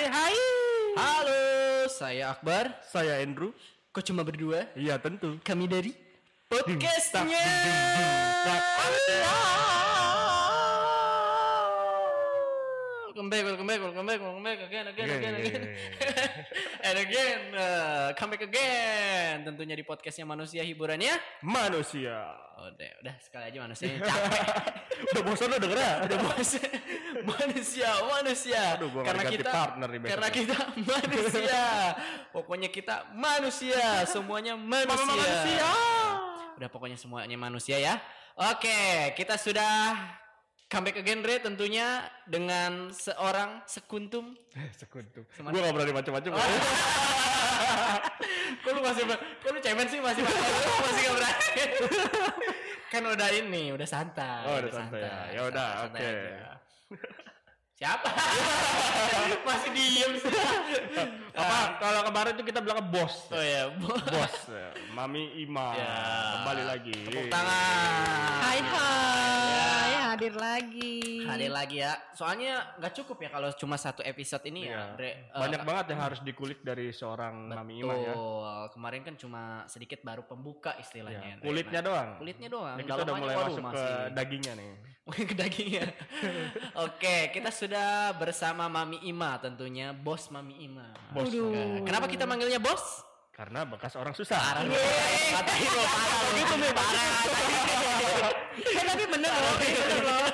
Hai 0.00 0.08
hai. 0.08 0.36
Halo, 0.96 1.44
saya 1.92 2.32
Akbar. 2.32 2.72
Saya 2.88 3.20
Andrew. 3.20 3.52
Kok 3.92 4.00
cuma 4.00 4.24
berdua? 4.24 4.64
Iya 4.72 4.96
tentu. 4.96 5.36
Kami 5.44 5.68
dari 5.68 5.92
podcastnya. 6.48 7.36
Welcome 13.20 13.36
back, 13.36 13.44
welcome 13.44 13.68
back, 13.68 13.80
welcome 13.84 14.06
back, 14.08 14.20
welcome 14.24 14.44
back 14.48 14.58
again, 14.64 14.86
again, 14.88 15.08
again, 15.12 15.34
again, 15.44 15.62
and 16.88 16.96
again, 17.04 17.40
uh, 17.52 18.16
come 18.16 18.32
back 18.32 18.48
again. 18.48 19.44
Tentunya 19.44 19.76
di 19.76 19.84
podcastnya 19.84 20.24
manusia 20.24 20.64
hiburannya. 20.64 21.20
Manusia. 21.44 22.16
Oh, 22.56 22.72
udah, 22.72 22.90
udah 23.04 23.14
sekali 23.20 23.52
aja 23.52 23.60
manusianya 23.60 24.08
capek. 24.08 24.40
Udah 25.12 25.22
bosan 25.28 25.52
lo 25.52 25.56
denger 25.60 25.78
ya? 25.84 25.92
Udah 26.08 26.16
bos. 26.16 26.50
manusia, 27.28 27.88
manusia. 28.08 28.62
Aduh, 28.80 28.88
gua 28.88 29.04
karena 29.04 29.24
kita 29.28 29.52
partner 29.52 29.88
nih 29.92 30.00
karena 30.16 30.28
kita 30.32 30.56
manusia. 30.80 31.64
Pokoknya 32.32 32.68
kita 32.72 33.04
manusia, 33.12 34.08
semuanya 34.08 34.56
manusia. 34.56 35.04
manusia. 35.04 35.68
Udah 36.56 36.68
pokoknya 36.72 36.96
semuanya 36.96 37.36
manusia 37.36 37.76
ya. 37.76 38.00
Oke, 38.40 39.12
kita 39.12 39.36
sudah 39.36 40.00
comeback 40.70 40.96
again 40.96 41.20
Re 41.20 41.42
tentunya 41.42 41.86
dengan 42.24 42.94
seorang 42.94 43.66
sekuntum. 43.66 44.38
Sekutu. 44.72 45.26
Seman- 45.34 45.50
Gue 45.50 45.60
gak 45.60 45.74
berani 45.74 45.92
macam-macam. 45.92 46.30
kok 48.60 48.70
lu 48.70 48.80
masih 48.82 49.02
kok 49.10 49.50
lu 49.50 49.60
cemen 49.60 49.86
sih 49.86 49.98
masih 49.98 50.22
masih 50.22 51.02
gak 51.02 51.14
berani. 51.18 51.62
kan 52.92 53.02
udah 53.04 53.28
ini, 53.32 53.70
udah 53.70 53.86
santai. 53.86 54.42
Oh, 54.46 54.56
udah 54.58 54.72
santai 54.72 55.00
ya. 55.02 55.18
Ya 55.30 55.40
udah, 55.46 55.68
santai 55.84 56.00
oke. 56.00 56.06
aja. 56.06 56.50
Siapa? 57.80 58.08
masih 59.48 59.70
diem 59.72 60.12
sih. 60.18 60.30
Apa? 61.32 61.58
Kalau 61.80 62.00
kemarin 62.04 62.32
tuh 62.36 62.44
kita 62.44 62.60
bilang 62.60 62.82
bos. 62.90 63.30
Oh 63.30 63.40
ya, 63.40 63.72
Bos. 63.80 64.36
ya. 64.46 64.68
Mami 64.92 65.38
Ima. 65.40 65.72
Ya. 65.72 65.94
Kembali 66.36 66.62
lagi. 66.68 66.92
Tepuk 67.08 67.26
tangan. 67.26 68.42
Hai 68.44 68.58
hai, 68.60 69.29
hadir 70.20 70.36
lagi. 70.36 71.24
Hadir 71.24 71.48
lagi 71.50 71.76
ya. 71.80 71.96
Soalnya 72.12 72.76
nggak 72.76 72.92
cukup 72.94 73.16
ya 73.18 73.28
kalau 73.30 73.48
cuma 73.56 73.74
satu 73.74 74.04
episode 74.04 74.44
ini 74.44 74.68
Iya. 74.68 74.92
ya. 74.92 75.00
Re. 75.00 75.08
Eh, 75.08 75.16
Banyak 75.32 75.60
banget 75.64 75.84
yang 75.88 76.00
harus 76.02 76.20
dikulik 76.20 76.60
dari 76.60 76.92
seorang 76.92 77.48
Mami 77.48 77.80
Ima 77.80 77.96
ya. 77.96 78.12
Betul. 78.12 78.60
Kemarin 78.76 79.00
kan 79.02 79.14
cuma 79.16 79.42
sedikit 79.64 80.00
baru 80.00 80.22
pembuka 80.22 80.76
istilahnya. 80.76 81.24
Ya, 81.26 81.36
Re. 81.36 81.42
Kulitnya 81.42 81.80
Nah, 81.80 81.88
doang. 81.88 82.08
Kulitnya 82.20 82.48
doang. 82.48 82.76
Ini 82.76 82.84
kita 82.84 83.00
udah 83.00 83.14
mulai 83.16 83.34
waduh, 83.34 83.44
masuk 83.48 83.56
ke 83.56 83.64
masih. 83.64 83.94
dagingnya 84.12 84.52
nih. 84.54 84.72
Ke 85.10 85.34
dagingnya. 85.34 85.84
Oke, 86.86 87.16
kita 87.32 87.48
sudah 87.50 87.88
bersama 88.14 88.68
Mami 88.68 89.00
Ima 89.02 89.40
tentunya, 89.40 89.90
bos 89.90 90.28
Mami 90.28 90.60
Ima. 90.60 90.92
Bos. 91.10 91.24
Waduh. 91.26 91.48
Nah, 91.50 91.80
Kenapa 91.82 92.06
kita 92.06 92.28
manggilnya 92.28 92.60
bos? 92.60 93.08
Karena 93.32 93.64
bekas 93.64 93.96
orang 93.96 94.12
susah. 94.12 94.36
Parah 94.36 94.68
lu. 94.68 94.76
Katain 94.76 95.64
lo, 95.66 95.82
parah 95.82 96.18
lo. 96.20 96.30
Gitu 96.36 96.54
nih, 96.60 96.70
parah. 96.76 98.36
Eh, 98.60 98.84
tapi 98.84 99.04
bener 99.08 99.32
loh, 99.32 99.54
bener 99.56 100.00
loh. 100.04 100.24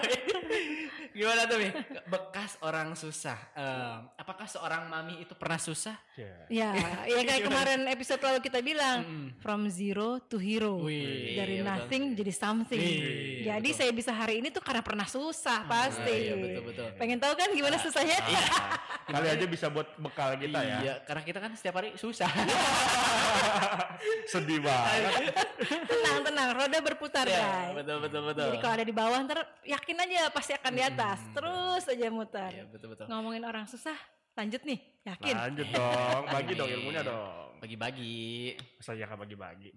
Gimana 1.17 1.49
tuh, 1.49 1.57
Mi? 1.57 1.69
Bekas 2.13 2.61
orang 2.61 2.93
susah. 2.93 3.41
Eh, 3.57 3.97
apakah 4.21 4.45
seorang 4.45 4.85
mami 4.93 5.25
itu 5.25 5.33
pernah 5.33 5.57
susah? 5.57 5.97
Ya. 6.13 6.45
Ya, 6.53 6.71
ya 7.09 7.25
kayak 7.25 7.49
kemarin 7.49 7.81
episode 7.89 8.21
lalu 8.21 8.45
kita 8.45 8.61
bilang 8.61 9.33
from 9.41 9.73
zero 9.73 10.21
to 10.21 10.37
hero. 10.37 10.85
Wih, 10.85 11.41
Dari 11.41 11.65
betul. 11.65 11.69
nothing 11.73 12.03
jadi 12.13 12.33
something. 12.37 12.77
Wih, 12.77 13.49
jadi 13.49 13.69
saya 13.73 13.91
bisa 13.97 14.13
hari 14.13 14.45
ini 14.45 14.53
tuh 14.53 14.61
karena 14.61 14.85
pernah 14.85 15.09
susah 15.09 15.65
pasti. 15.65 16.13
iya, 16.29 16.37
betul, 16.37 16.63
betul. 16.69 16.89
Pengen 17.01 17.17
tahu 17.17 17.33
kan 17.33 17.49
gimana 17.57 17.81
susahnya? 17.81 18.21
Kali 19.07 19.29
aja 19.31 19.47
bisa 19.47 19.71
buat 19.71 19.87
bekal 20.03 20.35
kita 20.35 20.61
ya. 20.67 20.79
Iya, 20.83 20.95
karena 21.07 21.23
kita 21.23 21.39
kan 21.39 21.55
setiap 21.55 21.79
hari 21.79 21.95
susah. 21.95 22.27
Sedih 24.35 24.59
banget. 24.59 25.31
tenang, 25.87 26.19
tenang, 26.27 26.51
roda 26.59 26.79
berputar, 26.83 27.23
Iya, 27.23 27.39
guys. 27.39 27.75
betul, 27.79 27.97
betul, 28.03 28.23
betul. 28.27 28.47
Jadi 28.51 28.59
kalau 28.59 28.75
ada 28.75 28.87
di 28.87 28.95
bawah 28.95 29.19
ntar 29.23 29.41
yakin 29.63 29.97
aja 30.03 30.27
pasti 30.35 30.59
akan 30.59 30.73
di 30.75 30.83
atas. 30.83 31.19
Terus 31.31 31.83
aja 31.87 32.07
muter. 32.11 32.51
Iya, 32.51 32.65
betul, 32.67 32.99
betul. 32.99 33.07
Ngomongin 33.07 33.47
orang 33.47 33.71
susah, 33.71 33.95
lanjut 34.35 34.67
nih. 34.67 34.83
Yakin? 35.07 35.35
Lanjut 35.39 35.67
dong, 35.71 36.23
bagi 36.27 36.53
dong 36.59 36.67
ilmunya 36.67 37.03
dong. 37.07 37.63
Bagi-bagi. 37.63 38.59
Masa 38.59 38.91
ya 38.99 39.07
kan 39.07 39.23
bagi-bagi. 39.23 39.71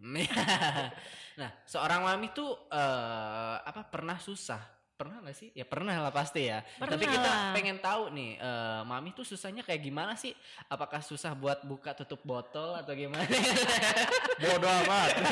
nah, 1.40 1.54
seorang 1.70 2.02
mami 2.02 2.34
tuh 2.34 2.50
eh, 2.74 3.56
apa 3.62 3.86
pernah 3.86 4.18
susah? 4.18 4.79
Pernah 5.00 5.24
gak 5.24 5.32
sih? 5.32 5.48
Ya 5.56 5.64
pernah 5.64 5.96
lah 5.96 6.12
pasti 6.12 6.52
ya. 6.52 6.60
Pernah 6.76 7.00
Tapi 7.00 7.08
kita 7.08 7.24
lah. 7.24 7.56
pengen 7.56 7.80
tahu 7.80 8.12
nih, 8.12 8.36
eh, 8.36 8.82
mami 8.84 9.16
tuh 9.16 9.24
susahnya 9.24 9.64
kayak 9.64 9.80
gimana 9.80 10.12
sih? 10.20 10.36
Apakah 10.68 11.00
susah 11.00 11.32
buat 11.32 11.64
buka 11.64 11.96
tutup 11.96 12.20
botol 12.20 12.76
atau 12.76 12.92
gimana? 12.92 13.24
Bodoh 14.44 14.68
amat. 14.84 15.24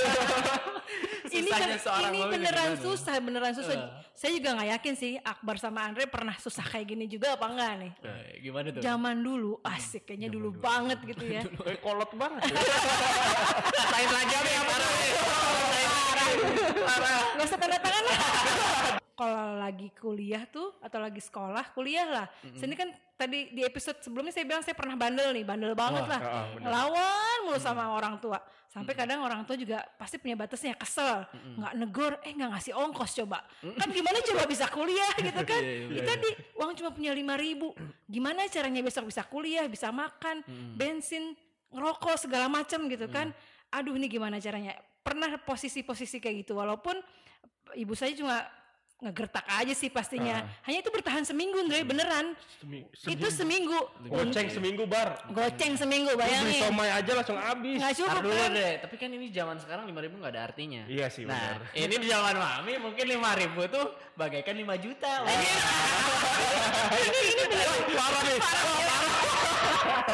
ini 1.36 1.52
kan- 1.52 1.76
ini 1.84 2.20
beneran 2.32 2.80
gimana? 2.80 2.80
susah, 2.80 3.20
beneran 3.20 3.52
susah. 3.52 3.76
Eh. 3.76 3.92
Saya 4.16 4.40
juga 4.40 4.56
nggak 4.56 4.70
yakin 4.80 4.94
sih 4.96 5.12
Akbar 5.20 5.60
sama 5.60 5.84
Andre 5.84 6.08
pernah 6.08 6.40
susah 6.40 6.64
kayak 6.64 6.88
gini 6.88 7.04
juga 7.12 7.36
apa 7.36 7.52
enggak 7.52 7.72
nih? 7.76 7.92
Eh, 8.08 8.48
gimana 8.48 8.68
tuh? 8.72 8.80
Zaman 8.80 9.20
dulu, 9.20 9.60
asik 9.68 10.08
kayaknya 10.08 10.32
dulu, 10.32 10.56
banget 10.56 11.04
gitu 11.04 11.28
ya. 11.28 11.44
Eh, 11.68 11.76
kolot 11.84 12.08
banget. 12.16 12.56
Lain 13.92 14.10
lagi 14.16 14.32
apa 14.32 14.48
ya 14.48 14.62
parah? 14.64 14.92
Parah. 16.88 17.20
Gak 17.36 17.46
usah 17.52 17.58
tanda 17.60 17.78
tangan 17.84 18.04
lah. 18.08 19.04
Kalau 19.18 19.58
lagi 19.58 19.90
kuliah 19.98 20.46
tuh 20.46 20.78
atau 20.78 21.02
lagi 21.02 21.18
sekolah, 21.18 21.74
kuliah 21.74 22.06
lah. 22.06 22.26
Sini 22.54 22.78
kan 22.78 22.94
tadi 23.18 23.50
di 23.50 23.66
episode 23.66 23.98
sebelumnya 23.98 24.30
saya 24.30 24.46
bilang 24.46 24.62
saya 24.62 24.78
pernah 24.78 24.94
bandel 24.94 25.34
nih, 25.34 25.42
bandel 25.42 25.74
banget 25.74 26.06
Wah, 26.06 26.14
lah. 26.14 26.22
ah, 26.22 26.46
bener. 26.54 26.70
Lawan 26.70 27.38
mulu 27.50 27.58
sama 27.58 27.98
orang 27.98 28.22
tua. 28.22 28.38
Sampai 28.70 28.94
kadang 28.94 29.26
orang 29.26 29.42
tua 29.42 29.58
juga 29.58 29.82
pasti 29.98 30.22
punya 30.22 30.38
batasnya, 30.38 30.78
kesel. 30.78 31.26
nggak 31.34 31.74
negor, 31.82 32.14
eh 32.22 32.30
nggak 32.30 32.62
ngasih 32.62 32.78
ongkos 32.78 33.18
coba. 33.18 33.42
Kan 33.58 33.90
gimana 33.90 34.22
coba 34.22 34.46
bisa 34.46 34.70
kuliah 34.70 35.14
gitu 35.34 35.42
kan. 35.42 35.62
Iya, 35.66 35.74
iya, 35.82 35.96
Kita 35.98 36.12
di 36.22 36.30
uang 36.62 36.72
cuma 36.78 36.90
punya 36.94 37.10
lima 37.18 37.34
ribu. 37.42 37.74
Gimana 38.06 38.46
caranya 38.54 38.86
besok 38.86 39.10
bisa 39.10 39.26
kuliah, 39.26 39.66
bisa 39.66 39.90
makan, 39.90 40.46
bensin, 40.78 41.34
ngerokok 41.74 42.30
segala 42.30 42.46
macam 42.54 42.86
gitu 42.86 43.10
kan. 43.10 43.34
Aduh 43.74 43.98
ini 43.98 44.06
gimana 44.06 44.38
caranya? 44.38 44.78
Pernah 45.02 45.42
posisi-posisi 45.42 46.22
kayak 46.22 46.46
gitu 46.46 46.54
walaupun 46.62 47.02
ibu 47.74 47.98
saya 47.98 48.14
cuma 48.14 48.46
ngegertak 48.97 49.46
aja 49.46 49.74
sih 49.74 49.88
pastinya. 49.88 50.41
Hanya 50.66 50.81
itu 50.81 50.90
bertahan 50.90 51.22
seminggu, 51.22 51.53
Andre, 51.56 51.85
beneran. 51.85 52.34
Semi- 52.58 52.81
Itu 53.08 53.30
seminggu. 53.30 53.78
Goceng 54.03 54.50
seminggu 54.50 54.84
bar. 54.84 55.22
Goceng 55.30 55.78
seminggu, 55.78 56.09
Lu 56.09 56.18
Beli 56.18 56.25
bayangin. 56.25 56.62
somai 56.66 56.90
aja 56.90 57.12
langsung 57.13 57.38
habis. 57.38 57.78
Nggak 57.78 57.94
Tar 57.94 58.00
cukup 58.00 58.25
dulu 58.25 58.34
kan? 58.36 58.52
deh, 58.52 58.74
tapi 58.81 58.96
kan 58.97 59.09
ini 59.12 59.30
zaman 59.30 59.57
sekarang 59.57 59.86
5000 59.86 60.18
nggak 60.18 60.34
ada 60.34 60.41
artinya. 60.44 60.81
Iya 60.90 61.07
sih, 61.07 61.24
Nah, 61.24 61.38
benar. 61.38 61.78
ini 61.78 61.96
di 61.96 62.07
zaman 62.07 62.36
mami 62.36 62.74
mungkin 62.80 63.06
5000 63.07 63.69
tuh 63.69 63.86
bagaikan 64.13 64.56
5 64.56 64.75
juta. 64.75 65.12
Wah. 65.22 65.41
Parah 67.88 68.22
nih. 68.24 68.40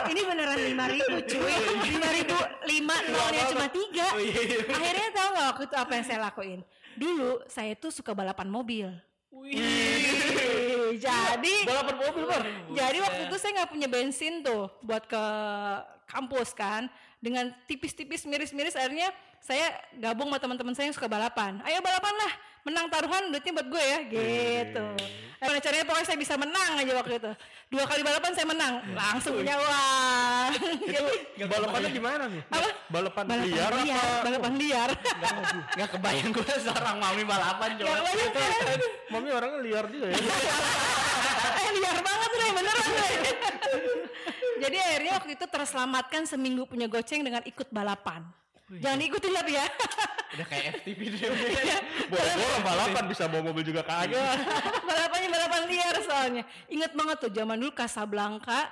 Ini 0.03 0.21
beneran 0.23 0.59
lima 0.59 0.85
ribu 0.87 1.17
cuy. 1.23 1.53
Lima 1.87 2.09
ribu, 2.11 2.35
lima 2.67 2.95
nolnya 3.09 3.43
cuma 3.51 3.67
tiga. 3.69 4.07
Oh, 4.15 4.21
iya, 4.21 4.41
iya. 4.41 4.57
Akhirnya 4.67 5.09
tahu 5.11 5.29
nggak 5.33 5.47
waktu 5.53 5.63
itu 5.67 5.75
apa 5.75 5.91
yang 5.95 6.05
saya 6.05 6.19
lakuin? 6.23 6.59
Dulu 6.93 7.31
saya 7.49 7.73
tuh 7.75 7.91
suka 7.91 8.11
balapan 8.13 8.47
mobil. 8.47 8.87
Wih, 9.33 10.93
jadi 11.01 11.55
Balapan 11.65 11.95
mobil 11.97 12.23
bar. 12.29 12.45
Jadi 12.69 12.97
waktu 13.01 13.21
itu 13.25 13.35
saya 13.41 13.51
nggak 13.57 13.71
punya 13.73 13.87
bensin 13.89 14.45
tuh 14.45 14.69
buat 14.85 15.09
ke 15.09 15.23
kampus 16.05 16.53
kan. 16.53 16.85
Dengan 17.23 17.55
tipis-tipis 17.71 18.27
miris-miris 18.27 18.75
akhirnya 18.75 19.07
saya 19.39 19.71
gabung 19.95 20.27
sama 20.27 20.43
teman-teman 20.43 20.75
saya 20.75 20.91
yang 20.91 20.95
suka 20.99 21.07
balapan. 21.07 21.63
Ayo 21.63 21.79
balapan 21.79 22.11
lah, 22.19 22.31
menang 22.67 22.91
taruhan 22.91 23.31
duitnya 23.31 23.55
buat 23.55 23.67
gue 23.71 23.83
ya, 23.83 23.99
gitu. 24.11 24.83
Gimana 25.39 25.59
caranya 25.59 25.85
pokoknya 25.87 26.07
saya 26.07 26.19
bisa 26.19 26.35
menang 26.35 26.71
aja 26.79 26.91
waktu 26.99 27.13
itu. 27.19 27.31
Dua 27.71 27.83
kali 27.87 28.01
balapan 28.03 28.31
saya 28.35 28.47
menang, 28.47 28.73
langsung 28.91 29.39
punya 29.39 29.55
uang. 29.55 30.51
Jadi, 30.95 31.47
Balapannya 31.47 31.89
gimana 31.91 32.23
nih? 32.27 32.43
Apa? 32.47 32.69
Balapan, 32.91 33.23
balapan 33.27 33.47
liar 33.51 33.71
liar, 33.83 33.99
apa? 34.03 34.23
balapan 34.27 34.53
liar. 34.59 34.89
Nggak 35.79 35.89
kebayang 35.95 36.29
gue 36.31 36.53
seorang 36.67 36.95
mami 36.99 37.23
balapan 37.23 37.69
coba. 37.79 37.87
Gak 37.87 37.99
kebayang 37.99 38.31
kan? 38.35 38.79
Mami 39.11 39.29
orangnya 39.31 39.59
liar 39.63 39.85
juga 39.87 40.07
ya. 40.11 40.19
liar 41.73 41.97
banget 41.99 42.29
deh 42.33 42.49
beneran 42.53 42.87
deh. 42.89 43.11
Jadi 44.63 44.77
akhirnya 44.79 45.11
waktu 45.19 45.31
itu 45.35 45.45
terselamatkan 45.49 46.23
seminggu 46.23 46.63
punya 46.69 46.87
goceng 46.87 47.25
dengan 47.25 47.43
ikut 47.43 47.67
balapan. 47.73 48.23
Jangan 48.73 48.99
ikutin 49.05 49.31
tapi 49.35 49.51
ya. 49.59 49.65
Udah 50.33 50.47
kayak 50.49 50.63
FTV 50.81 50.99
deh. 51.13 51.29
Bola 52.11 52.33
balapan 52.63 53.03
bisa 53.05 53.27
bawa 53.29 53.51
mobil 53.51 53.63
juga 53.67 53.85
kagak. 53.85 54.17
Balapannya 54.89 55.29
balapan 55.29 55.61
liar 55.69 55.95
soalnya. 56.01 56.43
Ingat 56.71 56.91
banget 56.97 57.17
tuh 57.27 57.31
zaman 57.35 57.59
dulu 57.59 57.71
Casablanca 57.75 58.71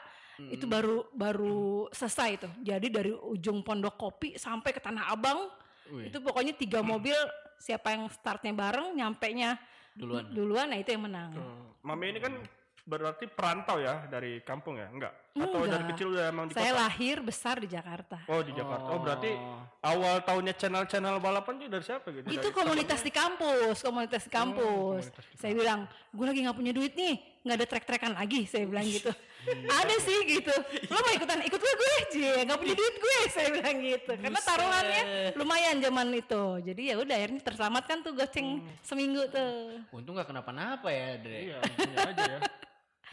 itu 0.49 0.65
baru 0.65 1.05
baru 1.13 1.85
selesai 1.93 2.31
tuh. 2.47 2.53
Jadi 2.65 2.87
dari 2.89 3.13
ujung 3.13 3.61
Pondok 3.61 3.93
Kopi 3.99 4.41
sampai 4.41 4.73
ke 4.73 4.81
Tanah 4.81 5.13
Abang 5.13 5.53
Wih. 5.91 6.09
itu 6.09 6.17
pokoknya 6.23 6.55
tiga 6.57 6.81
mobil 6.81 7.13
siapa 7.61 7.93
yang 7.93 8.09
startnya 8.09 8.55
bareng 8.55 8.97
nyampe 8.97 9.27
nya 9.37 9.59
Duluan. 9.93 10.23
duluan 10.33 10.65
nah 10.71 10.79
itu 10.79 10.89
yang 10.95 11.03
menang. 11.05 11.35
Mami 11.85 12.15
ini 12.15 12.19
kan 12.23 12.33
berarti 12.81 13.25
perantau 13.25 13.77
ya 13.77 14.05
dari 14.05 14.41
kampung 14.41 14.75
ya? 14.75 14.89
Enggak. 14.89 15.13
Atau 15.31 15.63
Enggak. 15.63 15.71
dari 15.71 15.83
kecil 15.93 16.07
udah 16.11 16.25
emang 16.27 16.45
di 16.49 16.53
Saya 16.53 16.71
kota? 16.71 16.81
lahir 16.83 17.17
besar 17.21 17.55
di 17.57 17.67
Jakarta. 17.67 18.17
Oh 18.25 18.41
di 18.41 18.51
Jakarta. 18.51 18.87
Oh 18.89 18.99
berarti 18.99 19.31
awal 19.81 20.15
tahunnya 20.21 20.53
channel-channel 20.53 21.15
balapan 21.17 21.53
itu 21.57 21.67
dari 21.67 21.85
siapa 21.85 22.07
gitu? 22.09 22.27
itu 22.27 22.37
Dari- 22.41 22.51
komunitas 22.51 22.99
di 22.99 23.11
kampus, 23.11 23.77
komunitas 23.79 24.21
di 24.25 24.31
kampus. 24.31 25.03
komunitas 25.07 25.25
di 25.25 25.35
saya 25.37 25.53
bilang, 25.53 25.79
gue 26.11 26.25
lagi 26.25 26.39
nggak 26.41 26.57
punya 26.57 26.73
duit 26.73 26.93
nih, 26.93 27.15
nggak 27.41 27.55
ada 27.55 27.67
trek-trekan 27.67 28.11
lagi. 28.11 28.43
Saya 28.43 28.65
bilang 28.67 28.83
gitu. 28.83 29.11
Ada 29.49 29.95
sih 30.01 30.17
gitu. 30.29 30.53
Lo 30.87 30.97
mau 31.01 31.13
ikutan? 31.13 31.39
Ikut 31.41 31.59
gue 31.59 31.73
gue 31.73 31.91
aja, 31.97 32.31
nggak 32.45 32.59
punya 32.61 32.75
duit 32.77 32.95
gue. 32.97 33.17
Saya 33.35 33.47
bilang 33.49 33.77
gitu. 33.81 34.11
Karena 34.13 34.39
taruhannya 34.41 35.01
lumayan 35.33 35.77
zaman 35.81 36.07
itu. 36.13 36.43
Jadi 36.61 36.81
ya 36.93 36.95
udah 37.01 37.15
akhirnya 37.17 37.41
terselamatkan 37.41 37.97
tuh 38.05 38.11
goceng 38.13 38.61
seminggu 38.85 39.25
tuh. 39.33 39.81
Untung 39.89 40.17
gak 40.17 40.29
kenapa-napa 40.29 40.87
ya, 40.93 41.17
Dre. 41.17 41.39
Iya, 41.51 41.57
aja 42.05 42.23
ya. 42.37 42.39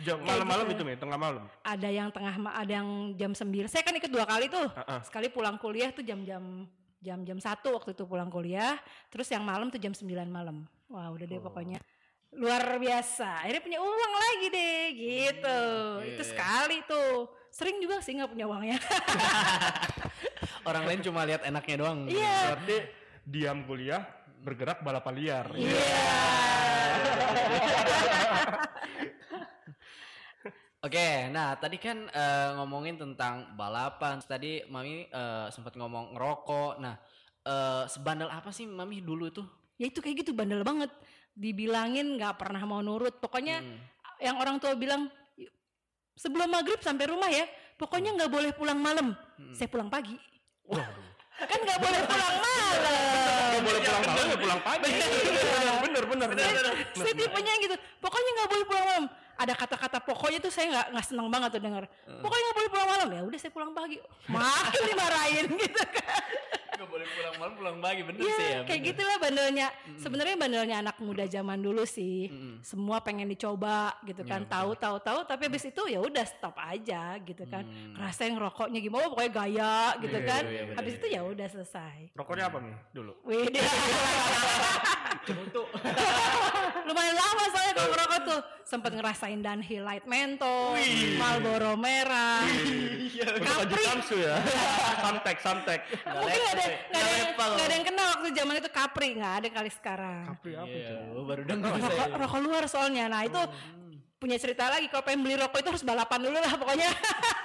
Jam 0.05 0.23
malam-malam 0.29 0.67
itu 0.71 0.83
nih, 0.85 0.97
tengah 1.01 1.19
malam. 1.19 1.45
Ada 1.65 1.89
yang 1.89 2.09
tengah, 2.13 2.35
ada 2.55 2.73
yang 2.73 2.89
jam 3.17 3.33
9. 3.33 3.67
Saya 3.67 3.83
kan 3.83 3.95
ikut 3.97 4.11
dua 4.13 4.25
kali 4.29 4.47
tuh. 4.53 4.69
Ah. 4.85 5.01
Sekali 5.03 5.33
pulang 5.33 5.57
kuliah 5.57 5.91
tuh 5.91 6.05
jam-jam 6.05 6.69
jam-jam 6.99 7.39
satu 7.39 7.79
waktu 7.79 7.95
itu 7.95 8.05
pulang 8.05 8.29
kuliah. 8.29 8.77
Terus 9.09 9.31
yang 9.31 9.43
malam 9.47 9.71
tuh 9.73 9.79
jam 9.81 9.95
9 9.95 10.07
malam. 10.29 10.67
Wah 10.89 11.09
udah 11.13 11.27
Oh. 11.27 11.31
deh 11.31 11.41
pokoknya 11.41 11.79
luar 12.37 12.77
biasa. 12.77 13.45
Akhirnya 13.45 13.63
punya 13.65 13.81
uang 13.81 14.13
lagi 14.13 14.47
deh 14.53 14.83
gitu. 14.93 15.61
Itu 16.13 16.23
Iya. 16.23 16.29
sekali 16.29 16.77
tuh. 16.85 17.33
Sering 17.49 17.81
juga 17.81 18.05
sih 18.05 18.13
nggak 18.13 18.31
punya 18.31 18.45
uangnya. 18.45 18.79
Orang 20.69 20.85
lain 20.85 21.01
cuma 21.01 21.25
lihat 21.25 21.43
enaknya 21.49 21.77
doang. 21.81 22.05
Iya. 22.05 22.37
Berarti 22.53 22.77
diam 23.25 23.65
kuliah, 23.65 24.05
bergerak 24.45 24.85
balapan 24.85 25.15
liar. 25.17 25.47
Iya. 25.57 25.81
Oke, 30.79 31.27
nah 31.35 31.59
tadi 31.59 31.75
kan 31.83 32.07
eh, 32.07 32.49
ngomongin 32.55 32.95
tentang 33.01 33.57
balapan. 33.59 34.23
Tadi 34.23 34.63
Mami 34.71 35.11
eh, 35.11 35.47
sempat 35.51 35.75
ngomong 35.75 36.15
ngerokok. 36.15 36.79
Nah, 36.79 36.95
eh, 37.43 37.83
sebandel 37.91 38.31
apa 38.31 38.55
sih 38.55 38.69
Mami 38.69 39.03
dulu 39.03 39.27
tuh? 39.33 39.43
Ya 39.75 39.91
itu 39.91 39.99
kayak 39.99 40.23
gitu 40.23 40.31
bandel 40.37 40.63
banget. 40.63 40.93
Dibilangin 41.39 42.19
nggak 42.19 42.35
pernah 42.35 42.59
mau 42.67 42.83
nurut. 42.83 43.15
Pokoknya 43.17 43.63
Hmm. 43.63 43.79
yang 44.19 44.37
orang 44.37 44.59
tua 44.59 44.75
bilang 44.75 45.07
sebelum 46.13 46.51
maghrib 46.51 46.83
sampai 46.83 47.07
rumah 47.07 47.31
ya. 47.31 47.47
Pokoknya 47.79 48.11
nggak 48.13 48.27
boleh 48.27 48.51
pulang 48.51 48.77
malam. 48.77 49.15
Hmm. 49.15 49.55
Saya 49.55 49.71
pulang 49.71 49.87
pagi. 49.87 50.19
Waduh. 50.67 51.07
Kan 51.51 51.59
nggak 51.63 51.79
boleh 51.87 52.01
pulang 52.03 52.35
malam. 52.43 52.75
Nggak 53.55 53.63
boleh 53.63 53.81
pulang 53.81 54.03
malam, 54.05 54.27
ya 54.27 54.37
pulang 54.37 54.61
pagi. 54.61 54.91
Bener, 55.79 56.05
bener. 56.05 56.29
bener. 56.31 56.67
saya 56.95 57.15
tipenya 57.15 57.53
gitu 57.59 57.75
pokoknya 57.99 58.31
nggak 58.35 58.51
boleh 58.51 58.65
pulang 58.67 58.85
malam 58.85 59.05
ada 59.35 59.55
kata-kata 59.55 59.99
pokoknya 60.03 60.39
tuh 60.39 60.51
saya 60.51 60.67
nggak 60.69 60.87
nggak 60.95 61.07
senang 61.07 61.29
banget 61.31 61.51
tuh 61.55 61.63
denger 61.63 61.85
pokoknya 62.21 62.43
nggak 62.45 62.57
boleh 62.59 62.71
pulang 62.71 62.89
malam 62.89 63.09
ya 63.09 63.21
udah 63.25 63.39
saya 63.39 63.53
pulang 63.55 63.73
pagi 63.73 63.97
makin 64.35 64.83
dimarahin 64.85 65.47
gitu 65.49 65.83
kan 65.89 66.23
Gak 66.79 66.87
boleh 66.87 67.07
pulang 67.09 67.35
malam, 67.37 67.55
pulang 67.55 67.77
pagi 67.81 68.03
bener 68.03 68.21
Iya, 68.21 68.31
sih 68.33 68.47
ya. 68.47 68.61
kayak 68.63 68.71
bener. 68.73 68.89
gitulah 68.89 69.17
bandelnya. 69.19 69.67
Sebenarnya 69.97 70.37
bandelnya 70.37 70.77
anak 70.79 70.97
muda 70.99 71.25
zaman 71.27 71.59
dulu 71.59 71.83
sih. 71.83 72.31
Mm-mm. 72.31 72.63
Semua 72.63 72.99
pengen 73.01 73.27
dicoba 73.27 73.77
gitu 74.03 74.23
kan. 74.23 74.41
Iya, 74.41 74.49
tahu 74.49 74.71
tahu 74.75 74.97
tahu 75.01 75.19
tapi 75.25 75.43
habis 75.45 75.65
itu 75.65 75.83
ya 75.85 75.99
udah 75.99 76.23
stop 76.23 76.55
aja 76.57 77.19
gitu 77.19 77.43
kan. 77.45 77.67
Hmm. 77.67 77.95
Ngerasain 77.95 78.31
rokoknya 78.33 78.79
gimana 78.79 79.05
pokoknya 79.09 79.33
gaya 79.35 79.75
gitu 79.99 80.17
Iya, 80.17 80.29
kan. 80.29 80.43
iya, 80.45 80.63
bener, 80.65 80.77
habis 80.77 80.95
itu 80.95 81.07
ya 81.09 81.21
udah 81.21 81.47
selesai. 81.49 81.97
Rokoknya 82.15 82.45
apa 82.47 82.59
nih 82.61 82.75
dulu? 82.93 83.13
Wih, 83.25 83.47
dia- 83.49 83.67
lumayan 86.89 87.15
lama 87.15 87.45
soalnya 87.49 87.68
tuh 88.29 88.41
sempet 88.63 88.93
ngerasain 88.93 89.39
Dunhill 89.39 89.81
Light 89.81 90.05
Menthol, 90.05 90.77
Marlboro 91.17 91.73
merah, 91.75 92.45
Haji 92.45 93.41
Capri. 93.41 93.83
Samsu 93.83 94.17
ya. 94.21 94.37
Samtek, 95.03 95.37
samtek. 95.41 95.81
Mungkin 96.05 96.37
nggak 96.37 96.53
ada 96.53 96.65
nggak 96.69 97.03
ada 97.03 97.25
nggak 97.33 97.65
ada 97.65 97.75
yang 97.75 97.87
kenal 97.87 98.07
waktu 98.13 98.29
zaman 98.31 98.55
itu 98.57 98.69
Capri 98.69 99.09
nggak 99.15 99.35
ada 99.35 99.49
kali 99.49 99.71
sekarang. 99.71 100.23
Capri 100.29 100.53
apa 100.53 100.69
Iya, 100.69 100.89
tuh? 100.93 101.17
oh, 101.17 101.25
baru 101.25 101.43
denger 101.43 101.71
rokok, 101.71 101.89
saya. 101.89 102.07
rokok 102.15 102.41
luar 102.41 102.65
soalnya. 102.69 103.05
Nah 103.07 103.23
itu 103.25 103.41
punya 104.19 104.35
cerita 104.35 104.67
lagi 104.67 104.87
kalau 104.87 105.01
pengen 105.01 105.23
beli 105.23 105.39
rokok 105.39 105.59
itu 105.59 105.69
harus 105.71 105.85
balapan 105.87 106.21
dulu 106.21 106.37
lah 106.37 106.53
pokoknya. 106.53 106.91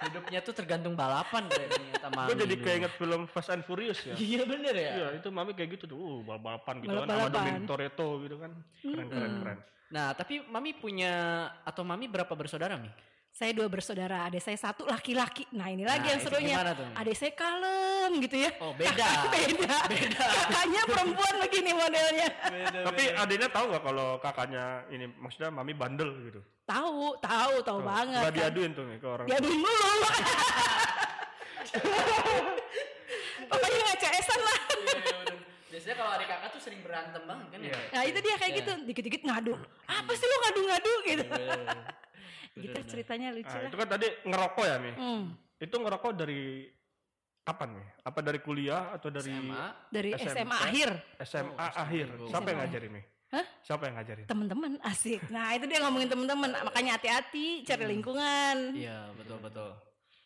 Hidupnya 0.00 0.40
tuh 0.40 0.56
tergantung 0.56 0.96
balapan 0.96 1.44
ternyata 1.52 2.08
Mami. 2.08 2.28
Gue 2.32 2.36
jadi 2.48 2.56
keinget 2.56 2.92
film 2.96 3.28
Fast 3.28 3.52
and 3.52 3.64
Furious 3.68 4.00
ya. 4.00 4.16
Iya 4.16 4.48
bener 4.48 4.72
ya. 4.72 4.90
Iya, 4.96 5.06
itu 5.20 5.28
mami 5.28 5.52
kayak 5.52 5.76
gitu 5.76 5.92
tuh. 5.92 5.98
Uh, 6.00 6.18
balap-balapan 6.24 6.74
gitu 6.80 6.88
kan. 6.88 7.04
Sama 7.04 7.08
Balap-balapan. 7.12 7.36
Dominic 7.36 7.62
Toretto 7.68 8.08
gitu 8.24 8.36
kan. 8.40 8.50
Keren, 8.80 9.06
keren, 9.12 9.32
keren. 9.44 9.58
Nah, 9.90 10.14
tapi 10.14 10.38
Mami 10.46 10.70
punya 10.78 11.12
atau 11.66 11.82
Mami 11.82 12.06
berapa 12.06 12.30
bersaudara, 12.30 12.78
Mi? 12.78 12.86
Saya 13.30 13.56
dua 13.56 13.70
bersaudara, 13.70 14.28
adik 14.28 14.42
saya 14.42 14.58
satu 14.58 14.84
laki-laki. 14.84 15.48
Nah 15.54 15.70
ini 15.70 15.86
lagi 15.86 16.04
Nah, 16.04 16.12
yang 16.12 16.20
serunya. 16.20 16.56
Adik 16.92 17.16
saya 17.16 17.32
kalem 17.32 18.20
gitu 18.20 18.36
ya. 18.36 18.50
Oh, 18.60 18.76
beda. 18.76 19.06
beda. 19.34 19.74
Beda. 19.88 20.24
Kakaknya 20.44 20.82
perempuan 20.84 21.34
begini 21.40 21.70
modelnya. 21.72 22.28
Tapi 22.84 23.02
adiknya 23.16 23.48
tahu 23.48 23.64
nggak 23.72 23.82
kalau 23.82 24.08
kakaknya 24.20 24.64
ini 24.92 25.08
maksudnya 25.16 25.48
mami 25.48 25.72
bandel 25.72 26.12
gitu? 26.28 26.40
Tahu, 26.68 27.16
tahu, 27.18 27.54
tahu 27.64 27.80
banget. 27.80 28.22
Gak 28.22 28.30
kan. 28.30 28.36
diaduin 28.36 28.70
tuh 28.76 28.84
nih 28.86 28.98
ke 29.00 29.06
orang. 29.08 29.26
Diaduin 29.26 29.58
mulu. 29.58 29.88
Pokoknya 33.50 33.78
nggak 33.80 33.98
CS-an 33.98 34.40
lah. 34.40 34.58
Biasanya 35.70 35.96
kalau 35.96 36.10
adik 36.12 36.28
kakak 36.28 36.48
tuh 36.50 36.60
sering 36.60 36.80
berantem 36.82 37.22
banget 37.24 37.46
kan 37.48 37.58
ya? 37.62 37.74
Nah 37.90 38.02
itu 38.04 38.18
dia 38.20 38.34
kayak 38.36 38.52
Iya. 38.52 38.58
gitu, 38.62 38.72
dikit-dikit 38.84 39.22
ngadu. 39.24 39.54
Apa 39.86 40.10
sih 40.12 40.26
lu 40.26 40.36
ngadu-ngadu 40.44 40.92
gitu. 41.06 41.24
Gitu 42.62 42.78
ceritanya 42.86 43.28
lucu 43.30 43.48
Nah, 43.48 43.58
lah. 43.58 43.68
itu 43.68 43.76
kan 43.76 43.88
tadi 43.88 44.06
ngerokok 44.22 44.64
ya 44.64 44.76
mi. 44.76 44.92
Hmm. 44.92 45.22
Itu 45.56 45.76
ngerokok 45.76 46.12
dari 46.14 46.42
kapan 47.40 47.68
nih? 47.74 47.86
Apa 48.02 48.18
dari 48.20 48.38
kuliah 48.38 48.92
atau 48.92 49.08
dari 49.08 49.32
SMA. 49.32 49.64
Dari 49.88 50.10
SMP? 50.14 50.38
SMA 50.38 50.56
akhir. 50.58 50.90
SMA 51.20 51.52
Oh, 51.66 51.80
akhir? 51.80 52.06
SMA. 52.10 52.28
Siapa 52.28 52.46
yang 52.46 52.58
ngajarin 52.60 52.92
mi? 52.92 53.02
Hah? 53.30 53.46
Siapa 53.62 53.82
yang 53.84 53.94
ngajarin? 53.94 54.26
teman-teman 54.26 54.70
asik 54.82 55.22
nah 55.30 55.54
itu 55.54 55.62
dia 55.64 55.78
ngomongin 55.78 56.10
teman-teman 56.10 56.50
makanya 56.60 56.98
hati-hati 56.98 57.62
cari 57.62 57.86
Hmm. 57.86 57.92
lingkungan 57.94 58.56
Iya, 58.74 59.06
betul 59.14 59.38
betul. 59.38 59.70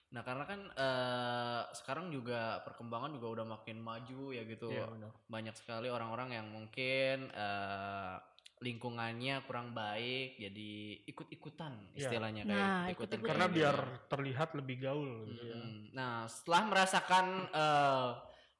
Nah, 0.08 0.22
karena 0.22 0.44
kan 0.46 0.60
eh, 0.70 1.62
sekarang 1.74 2.08
juga 2.08 2.62
perkembangan 2.62 3.12
juga 3.12 3.26
udah 3.34 3.46
makin 3.50 3.76
maju 3.78 4.30
ya 4.30 4.46
gitu. 4.46 4.70
Iya, 4.70 4.86
benar. 4.88 5.10
Banyak 5.26 5.52
sekali 5.52 5.90
orang-orang 5.90 6.32
yang 6.32 6.46
mungkin 6.48 7.28
eh, 7.28 8.14
lingkungannya 8.64 9.44
kurang 9.44 9.70
baik 9.70 10.40
jadi 10.40 10.70
ikut-ikutan 11.04 11.72
Iya. 11.92 12.00
istilahnya 12.00 12.42
Nah, 12.42 12.48
kayak 12.48 12.64
ikutan 12.64 12.90
ikut-ikutan. 12.90 13.28
Karena 13.28 13.44
tren 13.44 13.54
biar 13.54 13.76
gitu. 13.76 14.08
terlihat 14.08 14.48
lebih 14.54 14.76
gaul. 14.80 15.10
gitu 15.28 15.44
ya. 15.44 15.60
Nah, 15.92 16.12
setelah 16.26 16.62
merasakan 16.64 17.24
eh, 17.46 18.08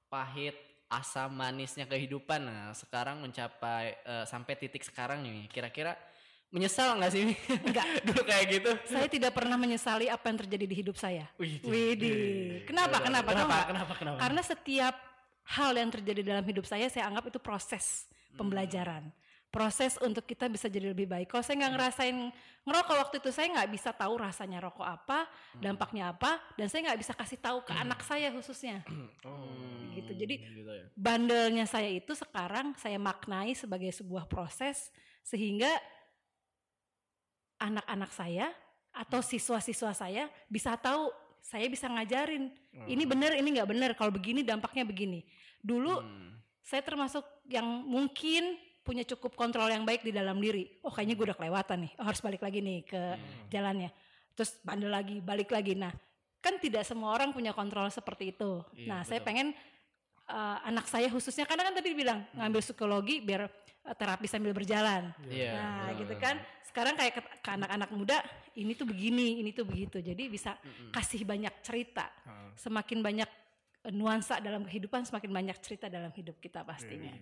pahit 0.07 0.57
asam 0.87 1.33
manisnya 1.33 1.85
kehidupan, 1.85 2.41
nah 2.41 2.71
sekarang 2.73 3.19
mencapai 3.19 3.97
eh, 3.99 4.25
sampai 4.25 4.55
titik 4.55 4.85
sekarang 4.85 5.25
nih, 5.25 5.49
kira-kira 5.49 5.97
menyesal 6.49 6.95
nggak 6.95 7.11
sih? 7.11 7.35
Enggak. 7.65 7.87
Dulu 8.05 8.23
kayak 8.31 8.45
gitu. 8.49 8.71
saya 8.87 9.09
tidak 9.09 9.33
pernah 9.33 9.57
menyesali 9.57 10.07
apa 10.07 10.23
yang 10.25 10.39
terjadi 10.39 10.65
di 10.65 10.77
hidup 10.77 10.95
saya 10.95 11.27
Wih, 11.35 11.59
Widih. 11.61 12.63
kenapa 12.63 13.03
kenapa 13.03 13.27
Kenapa? 13.27 13.49
nggak? 13.49 13.65
Kenapa? 13.67 13.93
Kenapa? 13.99 14.19
karena 14.21 14.43
setiap 14.45 14.95
hal 15.51 15.73
yang 15.75 15.91
terjadi 15.91 16.21
dalam 16.23 16.45
hidup 16.47 16.63
saya 16.63 16.87
saya 16.87 17.09
anggap 17.09 17.27
itu 17.27 17.39
proses 17.39 18.07
Hmm. 18.35 18.51
Proses 19.55 19.95
untuk 20.03 20.27
kita 20.27 20.51
bisa 20.51 20.67
jadi 20.67 20.91
lebih 20.91 21.07
baik 21.07 21.31
kalau 21.31 21.41
saya 21.41 21.63
nggak 21.63 21.73
ngerasain 21.79 22.17
ngerokok 22.67 22.97
waktu 22.99 23.17
itu 23.23 23.31
saya 23.31 23.47
nggak 23.55 23.71
bisa 23.71 23.95
tahu 23.95 24.19
rasanya 24.19 24.59
rokok 24.59 24.83
apa 24.83 25.31
Hmm. 25.55 25.63
dampaknya 25.63 26.11
apa 26.11 26.43
dan 26.59 26.67
saya 26.67 26.91
nggak 26.91 26.99
bisa 26.99 27.15
kasih 27.15 27.39
tahu 27.39 27.63
ke 27.63 27.71
anak 27.71 28.03
saya 28.03 28.35
khususnya 28.35 28.83
Hmm, 28.91 29.95
gitu. 29.97 30.11
Jadi, 30.13 30.35
gitu 30.43 30.67
ya. 30.67 30.85
bandelnya 30.99 31.65
saya 31.65 31.87
itu 31.87 32.11
sekarang 32.13 32.75
saya 32.75 32.99
maknai 32.99 33.55
sebagai 33.55 33.95
sebuah 33.95 34.27
proses 34.27 34.91
sehingga 35.23 35.71
anak-anak 37.57 38.11
saya 38.11 38.51
atau 38.91 39.23
siswa-siswa 39.23 39.95
saya 39.95 40.27
bisa 40.47 40.75
tahu 40.75 41.11
saya 41.39 41.69
bisa 41.69 41.87
ngajarin 41.87 42.51
ini 42.87 43.05
benar 43.05 43.37
ini 43.37 43.55
nggak 43.55 43.71
benar 43.71 43.91
kalau 43.95 44.11
begini 44.11 44.43
dampaknya 44.43 44.83
begini 44.83 45.23
dulu 45.61 46.01
Hmm. 46.01 46.35
saya 46.61 46.81
termasuk 46.81 47.23
yang 47.47 47.65
mungkin 47.85 48.57
punya 48.85 49.03
cukup 49.09 49.33
kontrol 49.33 49.67
yang 49.67 49.83
baik 49.89 50.05
di 50.05 50.13
dalam 50.13 50.37
diri. 50.37 50.69
Oh 50.85 50.93
kayaknya 50.93 51.17
gue 51.17 51.27
udah 51.33 51.39
kelewatan 51.41 51.89
nih. 51.89 51.93
Oh, 51.97 52.05
harus 52.05 52.21
balik 52.21 52.45
lagi 52.45 52.61
nih 52.61 52.85
ke 52.85 53.03
jalannya. 53.49 53.91
Terus 54.37 54.61
bandel 54.61 54.93
lagi 54.93 55.25
balik 55.25 55.49
lagi. 55.49 55.73
Nah 55.73 55.91
kan 56.45 56.61
tidak 56.61 56.85
semua 56.85 57.17
orang 57.17 57.33
punya 57.33 57.57
kontrol 57.57 57.89
seperti 57.89 58.37
itu. 58.37 58.61
Iya, 58.77 58.85
nah 58.85 59.01
saya 59.01 59.25
betul. 59.25 59.29
pengen 59.33 59.47
uh, 60.29 60.61
anak 60.69 60.85
saya 60.85 61.09
khususnya 61.09 61.49
karena 61.49 61.65
kan 61.65 61.75
tadi 61.81 61.97
bilang 61.97 62.21
ngambil 62.37 62.61
psikologi 62.61 63.25
biar 63.25 63.49
uh, 63.49 63.97
terapi 63.97 64.29
sambil 64.29 64.53
berjalan. 64.53 65.09
Iya. 65.25 65.53
nah 65.57 65.89
betul, 65.89 65.99
gitu 66.05 66.15
kan. 66.21 66.37
sekarang 66.69 66.95
kayak 66.99 67.13
ke, 67.17 67.23
ke 67.41 67.51
anak-anak 67.55 67.91
muda 67.95 68.19
ini 68.59 68.77
tuh 68.77 68.85
begini 68.85 69.41
ini 69.41 69.57
tuh 69.57 69.65
begitu. 69.65 70.05
Jadi 70.05 70.29
bisa 70.29 70.53
kasih 70.93 71.25
banyak 71.25 71.65
cerita. 71.65 72.13
Ah. 72.29 72.53
semakin 72.61 73.01
banyak 73.01 73.31
nuansa 73.93 74.41
dalam 74.41 74.65
kehidupan 74.65 75.05
semakin 75.05 75.29
banyak 75.29 75.57
cerita 75.61 75.93
dalam 75.93 76.09
hidup 76.17 76.41
kita 76.41 76.65
pastinya. 76.65 77.13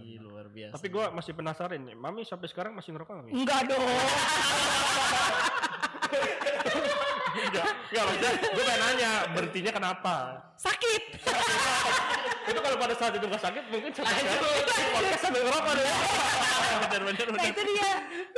Ih, 0.00 0.16
luar 0.16 0.48
biasa. 0.48 0.80
Tapi 0.80 0.88
gua 0.88 1.12
masih 1.12 1.36
penasaran 1.36 1.84
nih, 1.84 1.92
Mami 1.92 2.24
sampai 2.24 2.48
sekarang 2.48 2.72
masih 2.72 2.96
ngerokok 2.96 3.12
nggak? 3.12 3.32
Enggak 3.36 3.60
dong. 3.68 3.84
Enggak, 7.38 7.66
enggak 7.92 8.04
maksudnya 8.08 8.30
gue 8.40 8.64
pengen 8.64 8.80
nanya 8.82 9.10
berhentinya 9.30 9.72
kenapa? 9.72 10.14
Sakit. 10.56 11.02
itu 12.48 12.60
kalau 12.64 12.76
pada 12.80 12.94
saat 12.96 13.12
itu 13.12 13.26
nggak 13.28 13.44
sakit 13.44 13.64
mungkin 13.68 13.90
sampai 13.92 14.14
sekarang 14.16 14.40
podcast 14.96 15.20
sambil 15.20 15.42
ngerokok 15.44 15.72
deh. 15.76 15.86
bener 16.88 17.02
bener 17.04 17.26
Nah 17.36 17.46
itu 17.46 17.62
dia. 17.62 17.90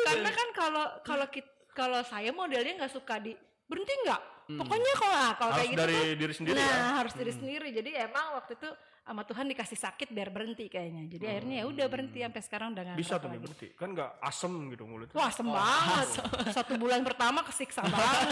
Karena 0.03 0.31
kan 0.35 0.49
kalau 0.51 0.87
kalau 1.07 1.27
kit- 1.31 1.55
kalau 1.71 2.01
saya 2.03 2.35
modelnya 2.35 2.75
nggak 2.83 2.93
suka 2.93 3.23
di 3.23 3.33
berhenti 3.71 3.95
nggak. 4.03 4.23
Pokoknya 4.51 4.93
kalau 4.99 5.15
ah, 5.15 5.33
kalau 5.39 5.53
Harus 5.55 5.63
kayak 5.63 5.71
gitu 5.71 5.81
dari 5.81 5.95
tuh, 5.95 6.19
diri 6.19 6.35
sendiri 6.35 6.59
nah, 6.59 6.67
ya? 6.67 6.87
harus 6.99 7.15
diri 7.15 7.31
sendiri. 7.31 7.69
Jadi 7.71 7.91
emang 7.95 8.27
waktu 8.35 8.53
itu 8.59 8.69
sama 9.01 9.23
Tuhan 9.23 9.47
dikasih 9.47 9.79
sakit 9.79 10.09
biar 10.11 10.29
berhenti 10.29 10.67
kayaknya. 10.67 11.07
Jadi 11.07 11.25
akhirnya 11.25 11.57
ya 11.63 11.65
udah 11.71 11.87
berhenti 11.87 12.19
sampai 12.19 12.43
sekarang 12.43 12.69
udah 12.75 12.83
nggak 12.83 12.99
Bisa 12.99 13.15
tuh 13.17 13.31
berhenti. 13.31 13.69
Kan 13.79 13.95
nggak 13.95 14.11
asem 14.19 14.53
gitu 14.69 14.83
mulutnya. 14.85 15.15
Wah, 15.15 15.31
asem 15.31 15.47
banget. 15.47 16.09
Satu 16.59 16.73
bulan 16.77 17.07
pertama 17.07 17.47
kesiksa 17.47 17.87
banget. 17.95 18.27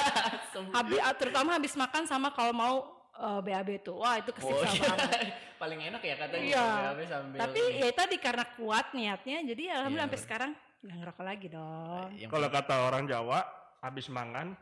habis, 0.75 0.99
terutama 1.23 1.54
habis 1.54 1.75
makan 1.78 2.02
sama 2.04 2.35
kalau 2.35 2.50
mau 2.50 2.75
eh, 3.14 3.38
BAB 3.38 3.68
tuh. 3.87 4.02
Wah, 4.02 4.18
itu 4.18 4.35
Oh, 4.35 4.59
kesiksa 4.59 4.75
iya. 4.75 4.90
banget. 4.90 5.21
Paling 5.62 5.80
enak 5.87 6.02
ya 6.02 6.14
katanya. 6.18 6.47
Iya. 6.50 6.66
BAB 6.66 7.00
sambil 7.07 7.38
Tapi 7.47 7.61
ini. 7.62 7.78
ya 7.78 7.90
tadi 7.95 8.16
karena 8.18 8.45
kuat 8.59 8.87
niatnya, 8.90 9.38
jadi 9.47 9.62
alhamdulillah 9.71 10.02
Iya. 10.02 10.11
sampai 10.11 10.18
sekarang 10.18 10.50
nggak 10.78 10.97
ngerokok 10.99 11.25
lagi 11.26 11.47
dong. 11.47 12.09
Yang 12.14 12.30
Kalau 12.30 12.49
kata 12.50 12.75
orang 12.87 13.04
Jawa, 13.07 13.38
habis 13.78 14.07
mangan 14.11 14.54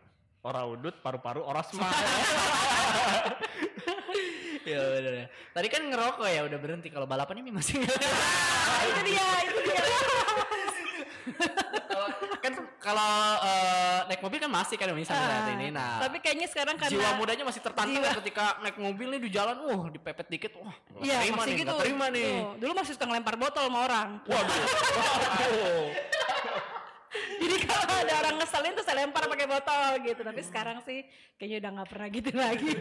ora 0.47 0.63
udut, 0.63 0.95
paru-paru 1.03 1.43
ora. 1.43 1.59
Iya 4.63 4.81
bener 4.95 5.13
ya. 5.13 5.27
Tadi 5.51 5.67
kan 5.67 5.83
ngerokok 5.91 6.27
ya 6.27 6.41
udah 6.47 6.59
berhenti. 6.59 6.89
Kalau 6.89 7.07
balapan 7.11 7.43
ini 7.43 7.51
masih 7.51 7.83
Ah, 7.83 8.83
itu 8.87 9.01
dia, 9.11 9.27
itu 9.43 9.61
dia. 9.63 9.83
Kalau 11.87 12.07
kan 12.39 12.53
kalau 12.79 13.11
eh, 13.43 13.99
naik 14.07 14.23
mobil 14.23 14.39
kan 14.39 14.47
masih 14.47 14.79
kan 14.79 14.95
misalnya 14.95 15.27
saat 15.27 15.51
ini. 15.59 15.75
Nah, 15.75 15.99
Tapi 16.07 16.23
kayaknya 16.23 16.47
sekarang 16.47 16.79
karena 16.79 16.95
jiwa 16.95 17.19
mudanya 17.19 17.43
masih 17.43 17.59
tertantang 17.59 17.99
Jiwa. 17.99 18.07
ya 18.07 18.15
ketika 18.23 18.45
naik 18.63 18.79
mobil 18.79 19.09
nih 19.11 19.21
di 19.27 19.31
jalan, 19.35 19.57
wah 19.59 19.91
dipepet 19.91 20.27
dikit, 20.31 20.53
wah 20.63 20.71
Iya, 21.03 21.27
terima 21.27 21.43
masih 21.43 21.51
nih, 21.51 21.59
gitu. 21.67 21.75
terima 21.83 22.07
nih. 22.15 22.31
Tuh, 22.31 22.47
dulu 22.63 22.73
masih 22.79 22.93
suka 22.95 23.05
ngelempar 23.11 23.35
botol 23.35 23.65
sama 23.67 23.79
orang. 23.83 24.09
Waduh. 24.23 24.55
Jadi 27.37 27.57
kalau 27.69 27.85
ada 27.85 28.15
orang 28.25 28.35
ngeselin 28.41 28.73
tuh 28.77 28.85
saya 28.85 28.97
lempar 29.05 29.25
pakai 29.29 29.47
botol 29.49 29.91
gitu. 30.05 30.21
Tapi 30.25 30.41
sekarang 30.45 30.79
sih 30.85 31.05
kayaknya 31.37 31.57
udah 31.63 31.71
nggak 31.81 31.89
pernah 31.89 32.09
gitu 32.09 32.31
lagi. 32.33 32.73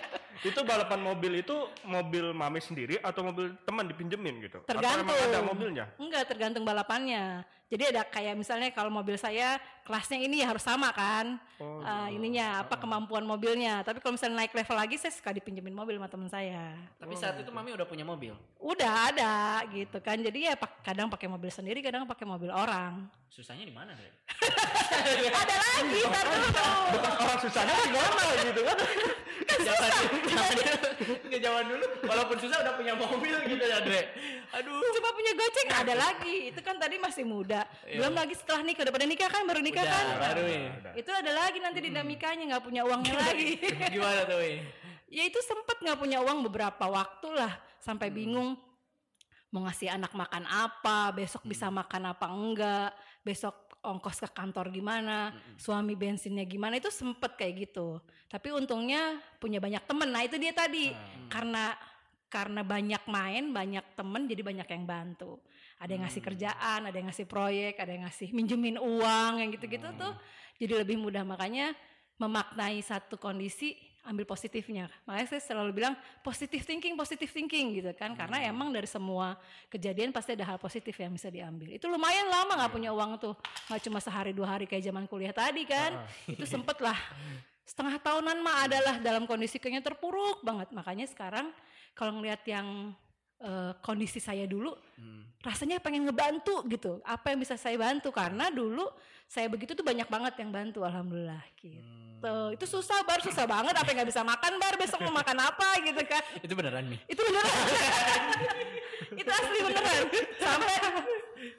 itu 0.48 0.60
balapan 0.66 1.00
mobil 1.00 1.32
itu 1.40 1.56
mobil 1.88 2.34
Mami 2.34 2.60
sendiri 2.60 3.00
atau 3.00 3.24
mobil 3.24 3.54
teman 3.64 3.88
dipinjemin 3.88 4.34
gitu? 4.44 4.58
Tergantung. 4.66 5.10
Atau 5.14 5.28
ada 5.30 5.40
mobilnya? 5.42 5.84
Enggak, 5.96 6.22
tergantung 6.28 6.64
balapannya. 6.66 7.42
Jadi 7.74 7.90
ada 7.90 8.06
kayak 8.06 8.38
misalnya 8.38 8.70
kalau 8.70 8.86
mobil 8.86 9.18
saya 9.18 9.58
kelasnya 9.82 10.14
ini 10.16 10.38
ya 10.38 10.46
harus 10.46 10.62
sama 10.62 10.94
kan. 10.94 11.42
Oh, 11.58 11.82
Eh, 11.82 12.14
ininya 12.14 12.62
apa 12.62 12.78
kemampuan 12.78 13.26
mobilnya. 13.26 13.82
Tapi 13.82 13.98
kalau 13.98 14.14
misalnya 14.14 14.40
naik 14.40 14.54
level 14.54 14.78
lagi 14.78 14.94
saya 14.94 15.10
suka 15.10 15.34
dipinjemin 15.34 15.74
mobil 15.74 15.98
sama 15.98 16.06
teman 16.06 16.30
saya. 16.30 16.70
Tapi 16.94 17.18
saat 17.18 17.34
itu 17.34 17.50
mami 17.50 17.74
udah 17.74 17.82
punya 17.82 18.06
mobil. 18.06 18.30
Udah 18.56 19.10
ada 19.10 19.34
gitu 19.68 19.98
kan. 19.98 20.14
Jadi 20.16 20.46
ya 20.46 20.54
pak- 20.54 20.86
kadang 20.86 21.10
pakai 21.10 21.26
mobil 21.26 21.50
sendiri, 21.50 21.82
kadang 21.82 22.06
pakai 22.06 22.22
mobil 22.22 22.48
orang. 22.48 23.10
Susahnya 23.26 23.66
di 23.66 23.74
mana 23.74 23.90
deh? 23.90 24.12
ada 25.42 25.54
lagi. 25.58 25.98
Orang 26.94 27.38
susahnya 27.42 27.74
gimana 27.82 28.22
gitu 28.46 28.60
kan? 28.62 28.78
Zaman 29.44 29.90
nggak 31.26 31.40
zaman 31.42 31.64
dulu. 31.66 31.86
Walaupun 32.06 32.36
susah 32.38 32.58
udah 32.62 32.74
punya 32.78 32.94
mobil 32.94 33.34
gitu 33.44 33.64
ya 33.64 33.82
Dre. 33.82 34.02
Aduh. 34.54 34.78
Coba 34.94 35.10
punya 35.10 35.32
goceng 35.34 35.68
ada 35.68 35.94
lagi. 35.98 36.36
Itu 36.54 36.60
kan 36.62 36.78
tadi 36.78 36.96
masih 36.96 37.26
muda. 37.26 37.63
Belum 37.84 38.14
lagi 38.14 38.34
setelah 38.36 38.62
nikah, 38.64 38.82
udah 38.86 38.94
pada 38.94 39.06
nikah 39.06 39.28
kan, 39.28 39.42
baru 39.44 39.60
nikah. 39.60 39.82
Udah, 39.84 39.98
kan. 39.98 40.16
baru 40.30 40.44
ya. 40.46 40.62
Itu 40.96 41.10
ada 41.10 41.32
lagi 41.32 41.58
nanti 41.60 41.78
dinamikanya 41.84 42.44
nggak 42.54 42.64
punya 42.64 42.82
uangnya 42.86 43.14
lagi. 43.18 43.60
Gimana 43.94 44.22
tuh? 44.26 44.40
Ya 45.10 45.22
itu 45.26 45.38
sempet 45.44 45.78
nggak 45.82 45.98
punya 46.00 46.18
uang 46.24 46.46
beberapa 46.50 46.84
waktu 46.90 47.28
lah 47.34 47.52
sampai 47.78 48.10
bingung 48.10 48.58
mau 49.54 49.62
ngasih 49.70 49.94
anak 49.94 50.10
makan 50.18 50.50
apa 50.50 51.14
besok 51.14 51.46
bisa 51.46 51.70
makan 51.70 52.10
apa 52.10 52.26
enggak 52.26 52.90
besok 53.22 53.70
ongkos 53.86 54.18
ke 54.18 54.28
kantor 54.34 54.74
gimana 54.74 55.30
suami 55.54 55.94
bensinnya 55.94 56.42
gimana 56.42 56.82
itu 56.82 56.90
sempet 56.90 57.38
kayak 57.38 57.70
gitu. 57.70 58.02
Tapi 58.26 58.50
untungnya 58.50 59.22
punya 59.38 59.62
banyak 59.62 59.86
temen. 59.86 60.10
Nah 60.10 60.26
itu 60.26 60.34
dia 60.42 60.50
tadi. 60.50 60.90
Karena 61.30 61.70
karena 62.34 62.66
banyak 62.66 63.06
main 63.06 63.54
banyak 63.54 63.94
temen 63.94 64.26
jadi 64.26 64.42
banyak 64.42 64.66
yang 64.66 64.84
bantu 64.90 65.38
ada 65.80 65.90
yang 65.90 66.02
ngasih 66.06 66.22
kerjaan 66.22 66.80
ada 66.86 66.96
yang 66.96 67.08
ngasih 67.10 67.26
proyek 67.26 67.78
ada 67.80 67.90
yang 67.90 68.04
ngasih 68.06 68.28
minjemin 68.30 68.76
uang 68.78 69.32
yang 69.42 69.50
gitu-gitu 69.54 69.88
tuh 69.94 70.14
jadi 70.58 70.82
lebih 70.82 70.96
mudah. 71.00 71.26
Makanya 71.26 71.74
memaknai 72.18 72.78
satu 72.82 73.18
kondisi 73.18 73.74
ambil 74.04 74.28
positifnya. 74.28 74.92
Makanya 75.08 75.34
saya 75.34 75.42
selalu 75.42 75.80
bilang 75.80 75.94
positive 76.20 76.60
thinking 76.60 76.94
positive 76.94 77.30
thinking 77.30 77.80
gitu 77.80 77.90
kan. 77.96 78.14
Karena 78.14 78.38
emang 78.44 78.70
dari 78.70 78.86
semua 78.86 79.34
kejadian 79.72 80.14
pasti 80.14 80.36
ada 80.36 80.44
hal 80.54 80.58
positif 80.60 80.94
yang 81.00 81.10
bisa 81.16 81.32
diambil. 81.32 81.74
Itu 81.74 81.90
lumayan 81.90 82.30
lama 82.30 82.52
nggak 82.54 82.72
punya 82.72 82.90
uang 82.94 83.18
tuh. 83.18 83.34
Nggak 83.72 83.80
cuma 83.88 83.98
sehari 83.98 84.30
dua 84.36 84.56
hari 84.56 84.68
kayak 84.68 84.84
zaman 84.84 85.04
kuliah 85.10 85.34
tadi 85.34 85.66
kan. 85.66 86.04
Itu 86.28 86.44
sempet 86.46 86.78
lah 86.78 86.96
setengah 87.64 87.96
tahunan 87.96 88.44
mah 88.44 88.68
adalah 88.68 88.94
dalam 89.00 89.24
kondisi 89.24 89.56
kayaknya 89.56 89.82
terpuruk 89.82 90.44
banget. 90.44 90.70
Makanya 90.70 91.08
sekarang 91.08 91.50
kalau 91.96 92.20
ngelihat 92.20 92.44
yang 92.46 92.92
eh, 93.40 93.72
kondisi 93.82 94.18
saya 94.22 94.44
dulu 94.44 94.74
rasanya 95.44 95.76
pengen 95.76 96.08
ngebantu 96.08 96.64
gitu. 96.72 97.04
Apa 97.04 97.36
yang 97.36 97.38
bisa 97.44 97.54
saya 97.60 97.76
bantu? 97.76 98.08
Karena 98.08 98.48
dulu 98.48 98.88
saya 99.28 99.46
begitu 99.52 99.76
tuh 99.76 99.84
banyak 99.84 100.08
banget 100.08 100.40
yang 100.40 100.50
bantu 100.50 100.80
alhamdulillah 100.84 101.44
gitu. 101.60 101.80
Itu 102.56 102.64
susah 102.64 103.04
bar. 103.04 103.20
Susah 103.20 103.44
banget. 103.44 103.76
Apa 103.76 103.88
nggak 103.92 104.08
bisa 104.08 104.24
makan 104.24 104.56
bar? 104.56 104.74
Besok 104.80 105.04
mau 105.04 105.20
makan 105.20 105.38
apa 105.44 105.68
gitu 105.84 106.02
kan? 106.08 106.22
Itu 106.40 106.52
beneran 106.56 106.88
Mi? 106.88 106.96
itu 107.04 107.20
beneran. 107.20 107.52
Itu 109.20 109.30
asli 109.30 109.58
beneran. 109.62 110.02
Sampai 110.40 110.74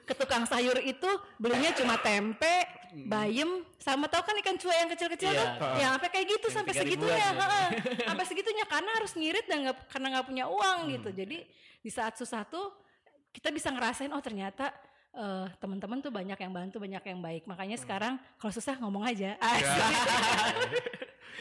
ke 0.02 0.14
tukang 0.14 0.44
sayur 0.44 0.78
itu 0.78 1.10
belinya 1.36 1.70
cuma 1.72 1.96
tempe 1.96 2.64
bayam 3.04 3.60
sama 3.76 4.06
tau 4.06 4.22
kan 4.22 4.32
ikan 4.40 4.56
cuek 4.56 4.78
yang 4.78 4.90
kecil-kecil 4.90 5.30
Iya. 5.30 5.42
tuh 5.54 5.68
ya 5.76 5.86
sampai 5.92 6.08
kayak 6.08 6.26
gitu 6.30 6.46
Yang 6.46 6.56
sampai 6.56 6.72
segitunya 6.74 7.18
ya. 7.20 7.30
heeh. 7.36 7.66
sampai 8.08 8.24
segitunya 8.24 8.64
karena 8.64 8.90
harus 8.94 9.12
ngirit 9.12 9.44
dan 9.44 9.58
nggak 9.62 9.76
karena 9.88 10.06
nggak 10.12 10.26
punya 10.26 10.44
uang 10.46 10.78
gitu 10.90 11.08
jadi 11.10 11.38
di 11.78 11.90
saat 11.90 12.16
susah 12.16 12.42
tuh 12.42 12.72
kita 13.30 13.52
bisa 13.52 13.68
ngerasain 13.68 14.08
oh 14.08 14.20
ternyata 14.20 14.72
eh, 15.12 15.46
teman-teman 15.56 16.00
tuh 16.00 16.08
banyak 16.08 16.36
yang 16.36 16.52
bantu 16.52 16.80
banyak 16.80 17.02
yang 17.04 17.20
baik 17.20 17.44
makanya 17.44 17.76
sekarang 17.76 18.16
kalau 18.36 18.50
susah 18.50 18.80
ngomong 18.80 19.04
aja 19.04 19.36
Asik. 19.36 19.66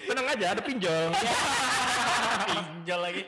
Tenang 0.05 0.27
aja, 0.27 0.53
ada 0.53 0.61
pinjol. 0.61 1.07
Pinjol 2.51 2.99
lagi. 2.99 3.21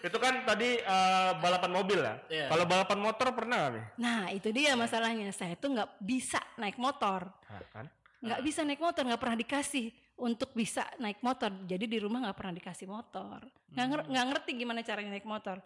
Itu 0.00 0.16
kan 0.16 0.42
tadi 0.42 0.76
eh, 0.76 1.30
balapan 1.36 1.70
mobil 1.70 2.00
lah. 2.00 2.16
Iya. 2.26 2.48
Kalau 2.48 2.64
balapan 2.64 2.98
motor 2.98 3.26
pernah 3.30 3.56
nggak, 3.60 3.72
Mi? 3.72 3.82
nah 3.96 4.22
itu 4.28 4.48
dia 4.48 4.72
masalahnya 4.74 5.28
saya 5.30 5.54
tuh 5.54 5.72
nggak 5.72 5.90
bisa 5.98 6.40
naik 6.56 6.76
motor 6.76 7.28
Nah, 7.46 7.62
kan? 7.70 7.86
nggak 8.20 8.40
bisa 8.40 8.60
naik 8.62 8.78
motor 8.78 9.02
nggak 9.02 9.18
pernah 9.18 9.36
dikasih 9.36 9.86
untuk 10.16 10.52
bisa 10.52 10.84
naik 10.96 11.20
motor 11.20 11.48
jadi 11.64 11.84
di 11.84 11.96
rumah 11.96 12.20
nggak 12.20 12.36
pernah 12.36 12.54
dikasih 12.54 12.84
motor 12.84 13.40
nggak 13.70 13.86
nger- 13.86 14.08
nggak 14.08 14.26
ngerti 14.28 14.50
gimana 14.54 14.80
caranya 14.80 15.10
naik 15.10 15.24
motor 15.24 15.56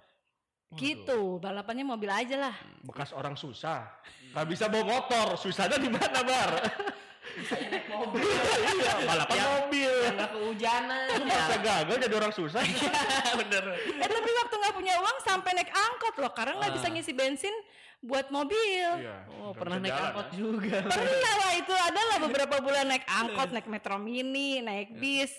gitu 0.73 1.39
balapannya 1.39 1.83
mobil 1.83 2.07
aja 2.07 2.35
lah 2.41 2.55
Bekas 2.83 3.11
orang 3.11 3.35
susah. 3.35 3.87
Nggak 4.31 4.47
bisa 4.49 4.65
bawa 4.67 4.85
motor. 4.85 5.27
Susahnya 5.35 5.79
di 5.79 5.87
mana, 5.87 6.19
Bar? 6.21 6.51
Mobil. 7.95 8.23
iya, 8.23 8.93
balapan 9.01 9.35
Yang- 9.35 9.53
mobil. 9.57 9.95
Enggak 10.07 10.31
kehujanan. 10.31 11.07
Lu 11.11 11.25
masa 11.25 11.57
gagal 11.59 11.97
jadi 12.01 12.15
orang 12.15 12.33
susah? 12.33 12.63
Bener. 13.41 13.65
eh 13.75 14.09
tapi 14.09 14.31
waktu 14.35 14.55
nggak 14.57 14.75
punya 14.75 14.95
uang 14.99 15.19
sampai 15.21 15.51
naik 15.53 15.71
angkot 15.71 16.15
loh 16.17 16.33
karena 16.33 16.53
nggak 16.57 16.73
bisa 16.75 16.87
ngisi 16.89 17.13
bensin 17.13 17.55
buat 18.01 18.29
mobil 18.29 19.01
Iya. 19.01 19.25
Oh, 19.35 19.51
nggak 19.51 19.59
pernah 19.59 19.77
bisa 19.77 19.85
naik 19.85 19.93
jalan, 19.93 20.07
angkot 20.07 20.27
ya. 20.27 20.37
juga. 20.37 20.79
pernah 20.87 21.35
lah 21.35 21.53
itu 21.55 21.75
adalah 21.75 22.17
beberapa 22.21 22.57
bulan 22.61 22.85
naik 22.87 23.05
angkot 23.07 23.49
naik 23.51 23.67
metro 23.67 23.97
mini 23.97 24.61
naik 24.61 24.93
bis 24.95 25.33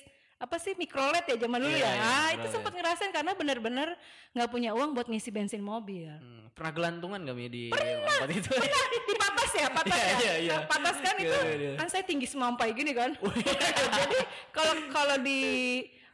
apa 0.45 0.61
sih 0.61 0.77
mikrolet 0.77 1.25
ya 1.25 1.35
zaman 1.41 1.57
dulu 1.57 1.73
Iya, 1.73 1.81
ya 1.81 1.91
iya, 1.97 2.05
ah, 2.05 2.29
itu 2.37 2.47
sempat 2.53 2.69
ngerasain 2.69 3.09
karena 3.09 3.33
bener-bener 3.33 3.97
nggak 4.31 4.49
punya 4.53 4.77
uang 4.77 4.93
buat 4.93 5.09
ngisi 5.09 5.33
bensin 5.33 5.65
mobil 5.65 6.05
Hmm, 6.05 6.53
pernah 6.53 6.71
gelantungan 6.71 7.17
gak 7.25 7.33
Mi 7.33 7.49
di 7.49 7.63
angkot 7.73 8.29
itu? 8.29 8.53
Pernah 8.53 8.85
di 8.93 9.15
patas 9.17 9.51
ya, 9.57 9.67
patas 9.73 9.97
Iya, 9.97 10.05
ya. 10.05 10.17
iya, 10.21 10.33
iya. 10.37 10.53
Nah, 10.53 10.61
patas 10.69 10.97
kan 11.01 11.15
itu 11.17 11.33
Iya, 11.33 11.53
iya. 11.57 11.71
kan 11.81 11.87
saya 11.89 12.03
tinggi 12.05 12.27
semampai 12.29 12.69
gini 12.77 12.93
kan. 12.93 13.11
Jadi 13.99 14.17
kalau 14.53 14.73
kalau 14.93 15.15
di 15.19 15.41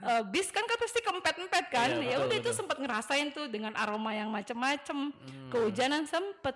eh, 0.01 0.23
bis 0.31 0.47
kan 0.49 0.63
kan 0.63 0.77
pasti 0.79 0.99
kempet-empet 1.03 1.65
kan. 1.67 1.89
Iya, 1.99 2.15
ya 2.15 2.25
udah 2.25 2.37
itu 2.39 2.51
sempat 2.55 2.79
ngerasain 2.79 3.35
tuh 3.35 3.51
dengan 3.51 3.75
aroma 3.75 4.15
yang 4.15 4.31
macem-macem. 4.31 5.11
Kehujanan 5.51 6.07
sempet. 6.07 6.55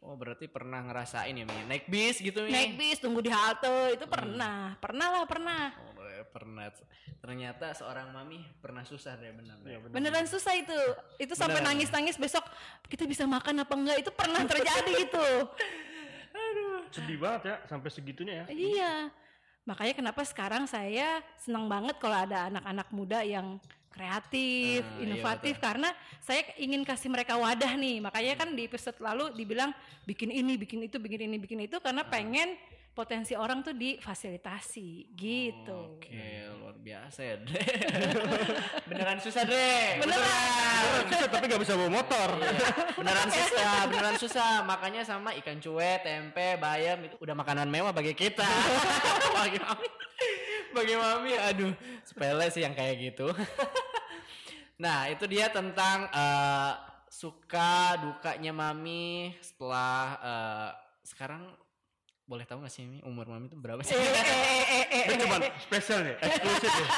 Oh 0.00 0.16
berarti 0.16 0.48
pernah 0.48 0.80
ngerasain 0.80 1.36
ya 1.36 1.44
Mi? 1.44 1.56
Naik 1.68 1.84
bis 1.92 2.24
gitu 2.24 2.48
Mi? 2.48 2.50
Naik 2.50 2.80
bis 2.80 2.98
tunggu 3.04 3.20
di 3.20 3.28
halte 3.28 4.00
itu 4.00 4.08
pernah. 4.08 4.72
Pernah 4.80 5.06
lah, 5.12 5.24
pernah. 5.28 5.62
Oh, 5.76 5.89
pernah. 6.30 6.70
Ternyata 7.20 7.74
seorang 7.74 8.08
mami 8.10 8.40
pernah 8.58 8.82
susah 8.82 9.14
deh 9.14 9.30
benar. 9.30 9.58
Iya, 9.60 9.78
benar. 9.78 9.92
Beneran 9.92 10.26
susah 10.26 10.54
itu. 10.54 10.78
Itu 11.18 11.34
sampai 11.34 11.58
Beneran. 11.58 11.76
nangis-nangis 11.76 12.16
besok 12.16 12.46
kita 12.86 13.04
bisa 13.04 13.26
makan 13.26 13.60
apa 13.60 13.74
enggak 13.74 13.98
itu 14.00 14.10
pernah 14.10 14.40
terjadi 14.42 14.90
gitu. 15.04 15.26
Sedih 16.90 17.18
banget 17.22 17.42
ya 17.46 17.56
sampai 17.66 17.88
segitunya 17.90 18.34
ya. 18.42 18.44
Iya. 18.50 18.94
Makanya 19.62 19.94
kenapa 19.94 20.22
sekarang 20.24 20.66
saya 20.66 21.22
senang 21.38 21.70
banget 21.70 21.94
kalau 22.02 22.16
ada 22.16 22.50
anak-anak 22.50 22.88
muda 22.90 23.22
yang 23.22 23.60
kreatif, 23.90 24.80
Ah, 24.82 24.96
iya 24.96 25.02
inovatif 25.04 25.54
betul. 25.58 25.66
karena 25.66 25.88
saya 26.22 26.40
ingin 26.56 26.82
kasih 26.82 27.10
mereka 27.10 27.34
wadah 27.36 27.74
nih. 27.74 27.98
Makanya 28.00 28.34
kan 28.38 28.48
di 28.54 28.66
episode 28.66 28.96
lalu 28.98 29.34
dibilang 29.34 29.70
bikin 30.06 30.30
ini, 30.30 30.54
bikin 30.56 30.80
itu, 30.82 30.96
bikin 30.98 31.26
ini, 31.26 31.36
bikin 31.38 31.60
itu 31.62 31.76
karena 31.78 32.02
Ah. 32.02 32.10
pengen 32.10 32.54
potensi 33.00 33.32
orang 33.32 33.64
tuh 33.64 33.72
difasilitasi 33.72 35.16
gitu. 35.16 35.96
Oke, 35.96 36.52
luar 36.60 36.76
biasa 36.76 37.20
ya, 37.24 37.36
Dre. 37.40 37.64
beneran 38.92 39.16
susah, 39.24 39.48
Dre. 39.48 40.04
Beneran. 40.04 41.08
Susah 41.08 41.28
tapi 41.32 41.48
gak 41.48 41.62
bisa 41.64 41.80
bawa 41.80 41.88
motor. 41.88 42.28
Beneran 43.00 43.28
susah, 43.32 43.72
beneran 43.88 44.16
susah. 44.20 44.52
Makanya 44.68 45.00
sama 45.08 45.32
ikan 45.40 45.56
cuek, 45.56 46.04
tempe, 46.04 46.60
bayam 46.60 47.00
itu 47.08 47.16
udah 47.24 47.32
makanan 47.32 47.72
mewah 47.72 47.96
bagi 47.96 48.12
kita. 48.12 48.44
bagi 49.40 49.56
mami. 49.56 49.88
Bagi 50.76 50.94
mami, 51.00 51.32
aduh, 51.40 51.72
sepele 52.04 52.52
sih 52.52 52.60
yang 52.60 52.76
kayak 52.76 53.00
gitu. 53.00 53.32
nah, 54.84 55.08
itu 55.08 55.24
dia 55.24 55.48
tentang 55.48 56.04
eh, 56.12 56.72
suka 57.08 57.96
dukanya 57.96 58.52
mami 58.52 59.32
setelah 59.40 60.20
eh, 60.20 60.70
sekarang 61.08 61.48
boleh 62.30 62.46
tahu 62.46 62.62
gak 62.62 62.70
sih 62.70 62.86
Mi, 62.86 63.02
umur 63.02 63.26
mami 63.26 63.50
itu 63.50 63.58
berapa 63.58 63.82
sih? 63.82 63.90
Eh, 63.90 63.98
eh, 63.98 64.22
eh, 64.22 64.62
eh, 64.70 64.84
eh, 64.86 65.02
Ini 65.10 65.14
cuma 65.26 65.36
spesial 65.58 65.98
nih, 66.06 66.14
eksklusif 66.22 66.70
nih. 66.70 66.88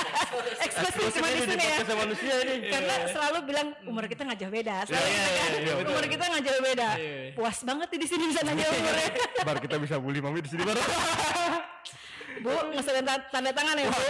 eksklusif 0.61 1.09
cuma 1.17 1.29
di 1.33 1.33
ini 1.33 1.45
sini 1.49 1.65
ya. 1.65 1.95
manusia 1.97 2.35
ini. 2.45 2.55
Karena 2.69 2.95
selalu 3.09 3.39
bilang 3.49 3.69
umur 3.89 4.05
kita 4.13 4.29
nggak 4.29 4.39
jauh 4.45 4.53
beda. 4.53 4.77
Selalu 4.85 5.09
Iya, 5.09 5.09
gitu 5.09 5.33
iya, 5.33 5.33
kan, 5.33 5.49
iya, 5.57 5.73
betul. 5.81 5.89
umur 5.97 6.05
kita 6.13 6.25
nggak 6.29 6.45
jauh 6.45 6.61
beda. 6.61 6.89
Iya. 7.01 7.17
Puas 7.33 7.59
banget 7.65 7.89
di 7.97 8.07
sini 8.13 8.25
bisa 8.29 8.41
nanya 8.45 8.65
umurnya. 8.69 9.09
Bar 9.41 9.59
kita 9.65 9.77
bisa 9.81 9.95
bully 9.97 10.21
mami 10.21 10.45
di 10.45 10.51
sini 10.53 10.63
bar. 10.69 10.77
Bu, 12.43 12.53
usah 12.75 12.93
tanda, 13.33 13.51
tangan 13.57 13.77
ya, 13.79 13.87
Bu. 13.89 14.01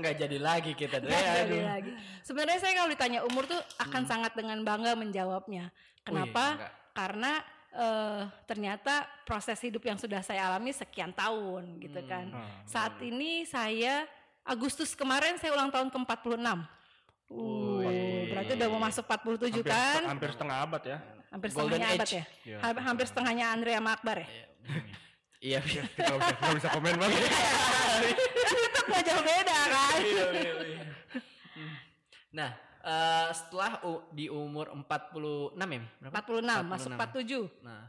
Nggak 0.00 0.14
jadi 0.16 0.36
lagi 0.40 0.72
kita. 0.72 0.96
Nggak 1.04 1.22
jadi 1.44 1.58
lagi. 1.60 1.92
Sebenarnya 2.24 2.58
saya 2.64 2.72
kalau 2.80 2.88
ditanya 2.88 3.20
umur 3.28 3.44
tuh 3.44 3.60
akan 3.84 4.02
sangat 4.08 4.32
dengan 4.32 4.64
bangga 4.64 4.96
menjawabnya. 4.96 5.68
Kenapa? 6.08 6.56
enggak. 6.56 6.72
Karena 6.94 7.32
eh, 7.74 8.22
ternyata 8.46 9.04
proses 9.22 9.58
hidup 9.58 9.82
yang 9.82 9.98
sudah 9.98 10.22
saya 10.22 10.46
alami 10.46 10.70
sekian 10.70 11.10
tahun 11.10 11.82
gitu 11.82 12.00
kan. 12.06 12.30
Ah, 12.30 12.46
Saat 12.64 13.02
ini 13.02 13.42
saya 13.44 14.06
Agustus 14.40 14.94
kemarin 14.94 15.34
saya 15.36 15.52
ulang 15.52 15.68
tahun 15.68 15.88
ke-46. 15.88 16.36
Uh, 17.24 17.80
Wih. 17.80 18.28
berarti 18.30 18.52
udah 18.54 18.68
mau 18.68 18.80
masuk 18.84 19.04
47 19.08 19.48
hampir, 19.48 19.64
kan? 19.64 20.00
hampir 20.04 20.30
setengah 20.30 20.56
abad 20.60 20.82
ya. 20.84 20.98
Hampir 21.32 21.48
Golden 21.50 21.64
setengahnya 21.80 21.88
abad 21.96 22.06
age. 22.06 22.14
ya. 22.14 22.24
Iya. 22.44 22.56
Ha- 22.60 22.84
Hampir 22.84 23.06
setengahnya 23.08 23.44
Andre 23.50 23.72
sama 23.74 23.90
Akbar 23.96 24.16
ya. 24.20 24.28
Iya, 25.40 25.58
Kita 25.60 26.04
gak 26.04 26.18
bisa, 26.20 26.34
nggak 26.40 26.56
bisa 26.56 26.68
komen 26.72 26.94
banget. 26.96 27.20
Tetap 28.44 28.84
gak 28.86 29.02
jauh 29.04 29.24
beda 29.24 29.58
kan? 29.66 30.00
Nah, 32.32 32.50
eh, 32.84 33.28
setelah 33.32 33.80
u- 33.82 34.04
di 34.10 34.28
umur 34.28 34.68
46 34.70 35.56
ya? 35.66 35.82
Berapa? 36.00 36.20
46, 36.20 36.62
masuk 36.62 36.90
47. 36.92 37.48
Nah, 37.60 37.88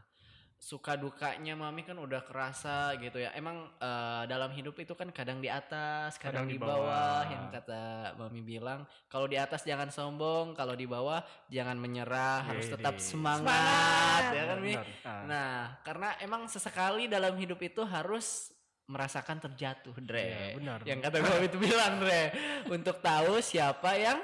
suka 0.56 0.96
dukanya 0.96 1.52
mami 1.52 1.84
kan 1.84 1.94
udah 1.94 2.24
kerasa 2.24 2.96
gitu 2.96 3.20
ya. 3.20 3.28
Emang 3.32 3.68
eh, 3.76 4.22
dalam 4.24 4.48
hidup 4.50 4.72
itu 4.74 4.92
kan 4.92 5.12
kadang 5.12 5.38
di 5.38 5.46
atas, 5.46 6.16
kadang, 6.16 6.44
Kadang 6.44 6.46
di 6.48 6.56
di 6.56 6.58
bawah. 6.58 6.80
bawah. 6.80 7.20
Yang 7.28 7.44
kata 7.52 7.82
mami 8.16 8.40
bilang, 8.40 8.80
kalau 9.06 9.28
di 9.28 9.36
atas 9.36 9.62
jangan 9.62 9.88
sombong, 9.88 10.52
kalau 10.52 10.72
di 10.72 10.88
bawah 10.88 11.20
jangan 11.46 11.76
menyerah, 11.76 12.40
harus 12.42 12.66
tetap 12.66 12.96
Widih. 12.96 13.04
semangat, 13.04 13.52
Semangat. 13.52 14.32
ya 14.32 14.42
kan 14.44 14.58
Mi? 14.58 14.74
Ah. 14.74 15.22
Nah, 15.24 15.54
karena 15.84 16.08
emang 16.18 16.48
sesekali 16.48 17.04
dalam 17.04 17.36
hidup 17.36 17.60
itu 17.60 17.84
harus 17.84 18.50
merasakan 18.86 19.42
terjatuh, 19.42 19.98
Dre. 19.98 20.24
Iya, 20.24 20.46
benar. 20.56 20.78
Yang 20.86 21.00
kata 21.04 21.16
gue 21.18 21.36
itu 21.44 21.58
bilang, 21.58 21.98
Dre, 21.98 22.22
untuk 22.70 23.02
tahu 23.02 23.42
siapa 23.42 23.98
yang 23.98 24.22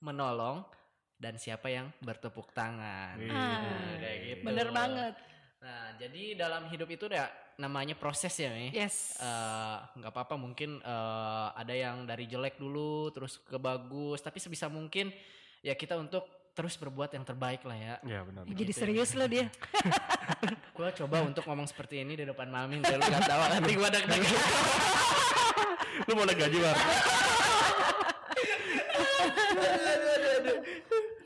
menolong 0.00 0.64
dan 1.20 1.36
siapa 1.36 1.68
yang 1.68 1.92
bertepuk 2.00 2.50
tangan. 2.56 3.20
Iya. 3.20 3.32
Ah, 3.36 3.94
kayak 4.00 4.18
gitu. 4.24 4.44
Bener 4.48 4.68
banget. 4.72 5.14
Nah, 5.60 5.92
jadi 6.00 6.22
dalam 6.40 6.72
hidup 6.72 6.88
itu 6.88 7.04
ya 7.12 7.28
namanya 7.60 7.92
proses 7.92 8.32
ya, 8.40 8.48
Mi. 8.48 8.72
Yes. 8.72 9.20
Eh, 9.20 9.76
nggak 10.00 10.12
apa-apa 10.16 10.40
mungkin 10.40 10.80
eh, 10.80 11.48
ada 11.52 11.74
yang 11.76 12.08
dari 12.08 12.24
jelek 12.24 12.56
dulu 12.56 13.12
terus 13.12 13.36
ke 13.44 13.60
bagus, 13.60 14.24
tapi 14.24 14.40
sebisa 14.40 14.72
mungkin 14.72 15.12
ya 15.60 15.76
kita 15.76 16.00
untuk 16.00 16.24
terus 16.56 16.80
berbuat 16.80 17.12
yang 17.12 17.24
terbaik 17.28 17.60
lah 17.68 17.76
ya. 17.76 17.94
Iya 18.00 18.20
benar. 18.24 18.42
Ih, 18.48 18.56
Jadi 18.56 18.72
serius 18.72 19.12
loh 19.12 19.28
dia. 19.28 19.52
Gue 20.76 20.88
coba 20.96 21.20
untuk 21.20 21.44
ngomong 21.44 21.68
seperti 21.68 22.00
ini 22.00 22.16
di 22.16 22.24
depan 22.24 22.48
mami, 22.48 22.80
lu 22.80 22.88
gak 22.88 23.28
tahu 23.28 23.42
nanti 23.52 23.72
gue 23.76 23.86
ada 23.86 24.00
Lu 26.08 26.12
mau 26.16 26.24
gaji 26.24 26.58
bar. 26.64 26.76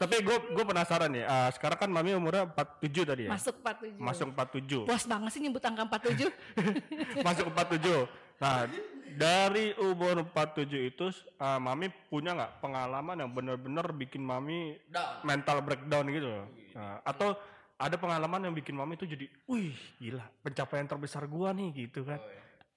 Tapi 0.04 0.20
gue 0.20 0.36
gue 0.52 0.64
penasaran 0.68 1.08
nih. 1.08 1.24
ah, 1.24 1.48
sekarang 1.48 1.78
kan 1.80 1.88
mami 1.88 2.12
umurnya 2.12 2.44
47 2.44 3.08
tadi 3.08 3.22
ya. 3.24 3.30
Masuk 3.32 3.56
47. 3.64 3.96
Masuk 3.96 4.26
47. 4.36 4.84
Puas 4.84 5.04
banget 5.08 5.30
sih 5.32 5.40
nyebut 5.40 5.64
angka 5.64 5.88
47. 5.88 6.28
Masuk 7.26 7.46
47. 7.48 8.04
Nah, 8.34 8.68
dari 9.16 9.72
umur 9.80 10.28
47 10.28 10.90
itu 10.92 11.06
ah, 11.40 11.56
mami 11.56 11.88
punya 12.12 12.36
nggak 12.36 12.52
pengalaman 12.60 13.16
yang 13.24 13.30
benar-benar 13.32 13.86
bikin 13.96 14.20
mami 14.20 14.76
Down. 14.92 15.24
mental 15.24 15.64
breakdown 15.64 16.04
gitu 16.12 16.26
loh. 16.28 16.46
Nah, 16.76 17.00
atau 17.00 17.32
ada 17.74 17.96
pengalaman 17.96 18.44
yang 18.44 18.54
bikin 18.54 18.76
mami 18.76 18.94
itu 18.94 19.08
jadi, 19.08 19.26
wih 19.50 19.74
gila 19.98 20.22
pencapaian 20.46 20.86
terbesar 20.86 21.26
gua 21.26 21.50
nih 21.56 21.88
gitu 21.88 22.06
kan. 22.06 22.20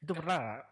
Itu 0.01 0.15
pernah? 0.15 0.63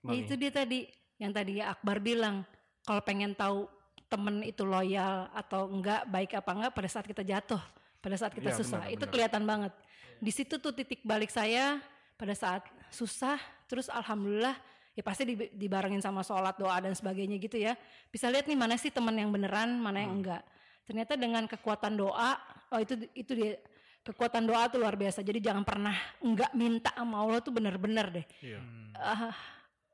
Ya 0.00 0.16
Mami? 0.16 0.24
itu 0.24 0.32
dia 0.38 0.48
tadi 0.48 0.88
yang 1.20 1.32
tadi 1.34 1.60
Akbar 1.60 2.00
bilang 2.00 2.44
kalau 2.88 3.04
pengen 3.04 3.36
tahu 3.36 3.68
temen 4.10 4.42
itu 4.42 4.62
loyal 4.62 5.30
atau 5.32 5.70
enggak 5.70 6.02
baik 6.04 6.34
apa 6.34 6.50
enggak 6.50 6.72
pada 6.74 6.88
saat 6.88 7.06
kita 7.06 7.22
jatuh 7.22 7.62
pada 7.96 8.16
saat 8.16 8.32
kita 8.32 8.50
Iya, 8.50 8.58
susah 8.58 8.80
benar, 8.82 8.90
itu 8.90 9.00
benar. 9.00 9.12
kelihatan 9.12 9.42
banget 9.44 9.72
di 10.18 10.30
situ 10.30 10.54
tuh 10.56 10.72
titik 10.72 11.00
balik 11.02 11.30
saya 11.30 11.78
pada 12.14 12.34
saat 12.34 12.66
susah 12.90 13.38
terus 13.64 13.86
alhamdulillah 13.88 14.58
ya 14.90 15.00
pasti 15.00 15.22
di- 15.24 15.52
dibarengin 15.54 15.98
sama 15.98 16.20
sholat 16.20 16.52
doa 16.54 16.74
dan 16.76 16.92
sebagainya 16.92 17.38
gitu 17.38 17.56
ya 17.56 17.78
bisa 18.08 18.26
lihat 18.26 18.44
nih 18.44 18.58
mana 18.58 18.74
sih 18.74 18.90
teman 18.90 19.14
yang 19.14 19.30
beneran 19.30 19.78
mana 19.78 19.96
Hmm. 19.96 20.02
yang 20.02 20.14
enggak 20.18 20.42
ternyata 20.82 21.14
dengan 21.14 21.46
kekuatan 21.46 21.94
doa 21.94 22.34
oh 22.68 22.78
itu 22.78 22.98
itu 23.14 23.32
dia 23.32 23.54
kekuatan 24.02 24.42
doa 24.42 24.66
tuh 24.66 24.80
luar 24.80 24.92
biasa 24.92 25.20
jadi 25.20 25.38
jangan 25.40 25.62
pernah 25.62 25.94
enggak 26.18 26.50
minta 26.52 26.90
sama 26.90 27.20
Allah 27.20 27.38
tuh 27.38 27.54
bener-bener 27.54 28.10
deh 28.10 28.26
Iya. 28.42 28.58
Ah, 28.92 29.30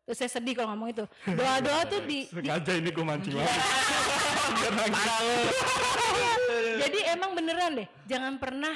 terus 0.07 0.17
saya 0.17 0.31
sedih 0.31 0.55
kalau 0.55 0.71
ngomong 0.73 0.89
itu. 0.89 1.05
Doa-doa 1.35 1.81
tuh 1.85 2.01
di, 2.01 2.25
di- 2.25 2.31
Sengaja 2.31 2.73
ini 2.73 2.89
gue 2.89 3.05
mancing 3.05 3.35
banget. 3.37 3.61
Jadi 6.77 6.99
emang 7.09 7.33
beneran 7.33 7.73
deh, 7.75 7.89
jangan 8.05 8.37
pernah 8.37 8.75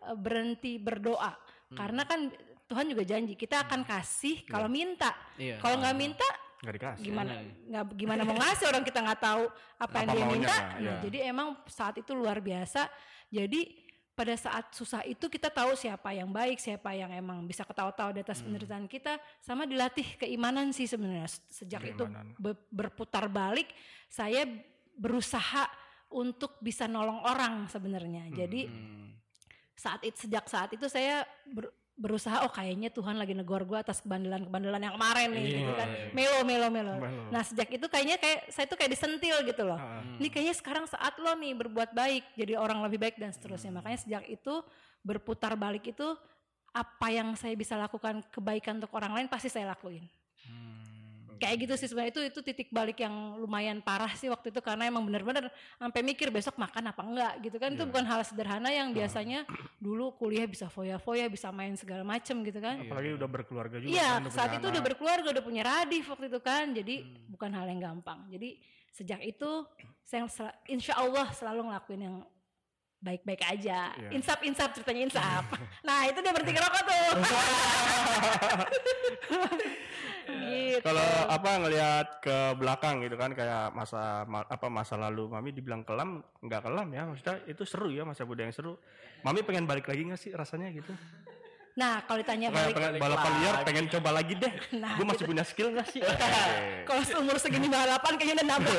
eh, 0.00 0.16
berhenti 0.16 0.76
berdoa. 0.76 1.32
Karena 1.70 2.02
kan 2.02 2.26
Tuhan 2.66 2.86
juga 2.86 3.02
janji 3.02 3.34
kita 3.34 3.64
akan 3.64 3.82
kasih 3.82 4.42
kalau 4.44 4.66
minta. 4.66 5.14
Iya. 5.34 5.58
Kalau 5.58 5.78
nggak 5.78 5.96
minta 5.96 6.28
Nggak 6.60 6.74
dikasih. 6.76 7.02
gimana 7.02 7.32
nggak 7.40 7.84
gimana 7.96 8.20
mau 8.20 8.36
ngasih 8.36 8.68
orang 8.68 8.84
kita 8.84 9.00
nggak 9.00 9.18
tahu 9.18 9.42
apa, 9.80 9.94
yang 9.96 10.04
Apa 10.04 10.12
dia 10.12 10.20
maunya, 10.20 10.34
minta. 10.36 10.56
ya. 10.76 10.84
Nah, 10.84 10.98
jadi 11.00 11.18
emang 11.26 11.48
saat 11.64 11.94
itu 11.96 12.12
luar 12.12 12.38
biasa. 12.38 12.84
Jadi 13.26 13.60
pada 14.20 14.36
saat 14.36 14.68
susah 14.76 15.00
itu 15.08 15.32
kita 15.32 15.48
tahu 15.48 15.72
siapa 15.72 16.12
yang 16.12 16.28
baik, 16.28 16.60
siapa 16.60 16.92
yang 16.92 17.08
emang 17.08 17.40
bisa 17.48 17.64
ketawa-tawa 17.64 18.12
di 18.12 18.20
Hmm. 18.20 18.28
atas 18.28 18.44
penderitaan 18.44 18.84
kita, 18.84 19.16
sama 19.40 19.64
dilatih 19.64 20.04
keimanan 20.20 20.76
sih 20.76 20.84
sebenarnya. 20.84 21.24
Sejak 21.48 21.80
itu 21.88 22.04
Keimanan. 22.04 22.36
be- 22.36 22.68
berputar 22.68 23.32
balik, 23.32 23.72
saya 24.12 24.44
berusaha 24.92 25.64
untuk 26.12 26.60
bisa 26.60 26.84
nolong 26.84 27.24
orang 27.24 27.64
sebenarnya. 27.72 28.28
Jadi 28.28 28.68
Hmm. 28.68 29.16
saat 29.72 30.04
itu 30.04 30.28
sejak 30.28 30.44
saat 30.52 30.68
itu 30.68 30.84
saya 30.84 31.24
ber- 31.48 31.72
berusaha 32.00 32.48
oh 32.48 32.52
kayaknya 32.52 32.88
Tuhan 32.88 33.20
lagi 33.20 33.36
negor 33.36 33.68
gue 33.68 33.76
atas 33.76 34.00
kebandelan-kebandelan 34.00 34.80
yang 34.80 34.94
kemarin 34.96 35.28
nih 35.36 35.44
gitu 35.52 35.72
kan. 35.76 35.88
Iya. 35.92 36.08
Melo 36.16 36.40
melo 36.48 36.68
melo. 36.72 36.94
Melo. 36.96 37.28
Nah, 37.28 37.44
sejak 37.44 37.68
itu 37.68 37.86
kayaknya 37.92 38.16
kayak 38.16 38.48
saya 38.48 38.64
tuh 38.64 38.80
kayak 38.80 38.96
disentil 38.96 39.36
gitu 39.44 39.62
loh. 39.68 39.76
Ini 40.16 40.28
kayaknya 40.32 40.54
sekarang 40.56 40.88
saat 40.88 41.20
lo 41.20 41.36
nih 41.36 41.52
berbuat 41.60 41.92
baik, 41.92 42.40
jadi 42.40 42.56
orang 42.56 42.80
lebih 42.88 42.96
baik 43.04 43.20
dan 43.20 43.36
seterusnya. 43.36 43.68
Makanya 43.76 44.00
sejak 44.00 44.24
itu 44.32 44.64
berputar 45.04 45.52
balik 45.60 45.92
itu 45.92 46.08
apa 46.72 47.06
yang 47.12 47.36
saya 47.36 47.52
bisa 47.52 47.76
lakukan 47.76 48.24
kebaikan 48.32 48.80
untuk 48.80 48.96
orang 48.96 49.12
lain 49.20 49.28
pasti 49.28 49.52
saya 49.52 49.68
lakuin. 49.76 50.08
Hmm. 51.40 51.48
kayak 51.48 51.56
gitu 51.64 51.74
sih 51.80 51.88
sebenarnya 51.88 52.12
itu 52.12 52.22
itu 52.36 52.40
titik 52.44 52.68
balik 52.68 53.00
yang 53.00 53.40
lumayan 53.40 53.80
parah 53.80 54.12
sih 54.12 54.28
waktu 54.28 54.52
itu 54.52 54.60
karena 54.60 54.92
emang 54.92 55.08
bener-bener 55.08 55.48
sampai 55.80 56.04
mikir 56.04 56.28
besok 56.28 56.60
makan 56.60 56.92
apa 56.92 57.00
enggak 57.00 57.32
gitu 57.48 57.56
kan 57.56 57.72
itu 57.72 57.88
bukan 57.88 58.04
hal 58.04 58.20
sederhana 58.20 58.68
yang 58.68 58.92
biasanya 58.92 59.48
dulu 59.80 60.12
kuliah 60.20 60.44
bisa 60.44 60.68
foya-foya 60.68 61.32
bisa 61.32 61.48
main 61.48 61.72
segala 61.80 62.04
macem 62.04 62.44
gitu 62.44 62.60
kan 62.60 62.90
Apalagi 62.90 63.14
udah 63.14 63.28
berkeluarga 63.30 63.76
juga. 63.78 63.94
Iya, 63.94 64.10
kan, 64.18 64.26
udah 64.26 64.32
saat 64.34 64.50
itu 64.58 64.66
udah 64.66 64.82
anak. 64.82 64.88
berkeluarga, 64.90 65.28
udah 65.30 65.44
punya 65.46 65.62
radif 65.62 66.04
waktu 66.10 66.26
itu 66.26 66.40
kan, 66.42 66.64
jadi 66.74 66.94
bukan 67.30 67.50
hal 67.54 67.66
yang 67.70 67.80
gampang. 67.80 68.26
Jadi 68.26 68.58
sejak 68.90 69.22
itu 69.22 69.50
saya 70.02 70.26
insya 70.66 70.98
Allah 70.98 71.30
selalu 71.30 71.70
ngelakuin 71.70 72.02
yang 72.02 72.16
baik-baik 73.00 73.42
aja. 73.48 73.96
Iya. 73.96 74.10
Insap-insap 74.12 74.76
ceritanya 74.76 75.02
insap. 75.08 75.44
nah 75.88 76.04
itu 76.04 76.20
dia 76.20 76.32
berhenti 76.36 76.52
ngerokok 76.52 76.82
tuh. 76.84 77.08
gitu. 80.30 80.84
Kalau 80.84 81.10
apa 81.26 81.50
ngelihat 81.64 82.06
ke 82.22 82.36
belakang 82.60 83.02
gitu 83.02 83.16
kan 83.16 83.32
kayak 83.32 83.72
masa 83.74 84.28
ma- 84.28 84.46
apa 84.46 84.66
masa 84.70 84.94
lalu 85.00 85.26
Mami 85.26 85.50
dibilang 85.50 85.82
kelam 85.82 86.22
nggak 86.44 86.62
kelam 86.62 86.88
ya 86.94 87.02
maksudnya 87.08 87.36
itu 87.48 87.62
seru 87.66 87.88
ya 87.90 88.04
masa 88.04 88.28
muda 88.28 88.44
yang 88.44 88.54
seru. 88.54 88.76
Mami 89.24 89.40
pengen 89.42 89.64
balik 89.64 89.88
lagi 89.88 90.04
nggak 90.06 90.20
sih 90.20 90.30
rasanya 90.36 90.68
gitu? 90.70 90.92
Nah 91.80 92.02
kalau 92.04 92.20
ditanya 92.20 92.52
balik, 92.52 92.74
pengen 92.76 93.00
balapan 93.00 93.32
liar 93.40 93.54
pengen 93.64 93.86
coba 93.88 94.10
lagi 94.20 94.34
deh. 94.36 94.52
Nah, 94.76 94.94
Gue 95.00 95.06
masih 95.06 95.24
punya 95.24 95.44
skill 95.46 95.72
nggak 95.72 95.88
sih? 95.88 96.02
kalau 96.88 97.02
seumur 97.06 97.36
segini 97.40 97.70
balapan 97.70 98.12
kayaknya 98.20 98.34
udah 98.42 98.46
nambah. 98.52 98.76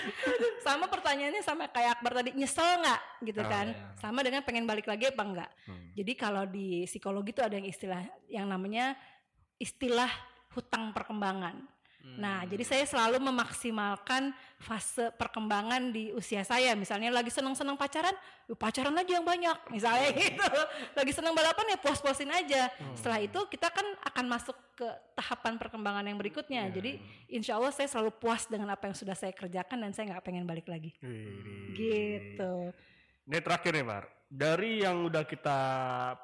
Sama 0.66 0.90
pertanyaannya 0.90 1.42
sama 1.42 1.70
kayak 1.70 2.00
Akbar 2.00 2.18
tadi 2.18 2.34
nyesel 2.34 2.82
nggak 2.82 3.00
gitu 3.22 3.40
Oh, 3.40 3.48
kan? 3.48 3.66
iya. 3.70 3.94
Sama 3.96 4.20
dengan 4.26 4.42
pengen 4.42 4.66
balik 4.66 4.90
lagi 4.90 5.08
apa 5.08 5.22
enggak? 5.22 5.50
Hmm. 5.64 5.94
Jadi 5.94 6.12
kalau 6.18 6.42
di 6.44 6.82
psikologi 6.84 7.30
itu 7.30 7.42
ada 7.42 7.54
yang 7.54 7.68
istilah 7.68 8.02
yang 8.26 8.46
namanya 8.50 8.98
istilah 9.56 10.10
hutang 10.52 10.90
perkembangan. 10.90 11.75
Nah, 12.16 12.46
jadi 12.46 12.64
saya 12.64 12.84
selalu 12.86 13.18
memaksimalkan 13.18 14.30
fase 14.56 15.12
perkembangan 15.18 15.92
di 15.92 16.14
usia 16.16 16.46
saya. 16.46 16.72
Misalnya 16.78 17.12
lagi 17.12 17.28
seneng-seneng 17.28 17.76
pacaran, 17.76 18.14
ya 18.48 18.54
pacaran 18.56 18.94
aja 18.96 19.12
yang 19.18 19.26
banyak. 19.26 19.58
Misalnya 19.68 20.14
gitu. 20.16 20.52
Lagi 20.96 21.12
seneng 21.12 21.34
balapan 21.36 21.74
ya 21.74 21.78
puas-puasin 21.82 22.32
aja. 22.32 22.72
Setelah 22.96 23.20
itu 23.20 23.40
kita 23.52 23.68
kan 23.68 23.84
akan 24.06 24.24
masuk 24.32 24.56
ke 24.78 24.88
tahapan 25.12 25.60
perkembangan 25.60 26.08
yang 26.08 26.16
berikutnya. 26.16 26.70
Jadi 26.72 27.02
insya 27.28 27.60
Allah 27.60 27.74
saya 27.74 27.90
selalu 27.90 28.16
puas 28.16 28.48
dengan 28.48 28.72
apa 28.72 28.88
yang 28.88 28.96
sudah 28.96 29.18
saya 29.18 29.34
kerjakan 29.36 29.82
dan 29.84 29.90
saya 29.92 30.16
nggak 30.16 30.24
pengen 30.24 30.48
balik 30.48 30.70
lagi. 30.72 30.96
Wih. 31.04 31.76
Gitu. 31.76 32.72
Ini 33.28 33.38
terakhir 33.44 33.76
nih 33.76 33.84
Bar. 33.84 34.04
Dari 34.26 34.82
yang 34.82 35.06
udah 35.06 35.22
kita 35.22 35.58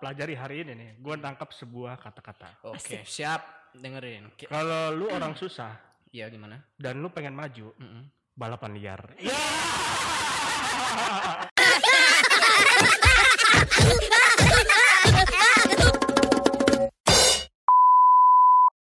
pelajari 0.02 0.34
hari 0.34 0.66
ini 0.66 0.72
nih, 0.74 0.90
gue 0.98 1.14
tangkap 1.22 1.54
sebuah 1.54 2.02
kata-kata. 2.02 2.66
Oke, 2.66 3.06
siap 3.06 3.61
dengerin. 3.76 4.28
Kalau 4.48 4.92
lu 4.92 5.08
orang 5.08 5.32
susah, 5.36 5.72
ya 6.12 6.28
gimana? 6.28 6.60
Dan 6.76 7.00
lu 7.00 7.08
pengen 7.08 7.32
maju, 7.32 7.72
mm 7.76 7.88
-mm. 7.88 8.02
balapan 8.36 8.72
liar. 8.76 9.00
Yeah! 9.16 9.32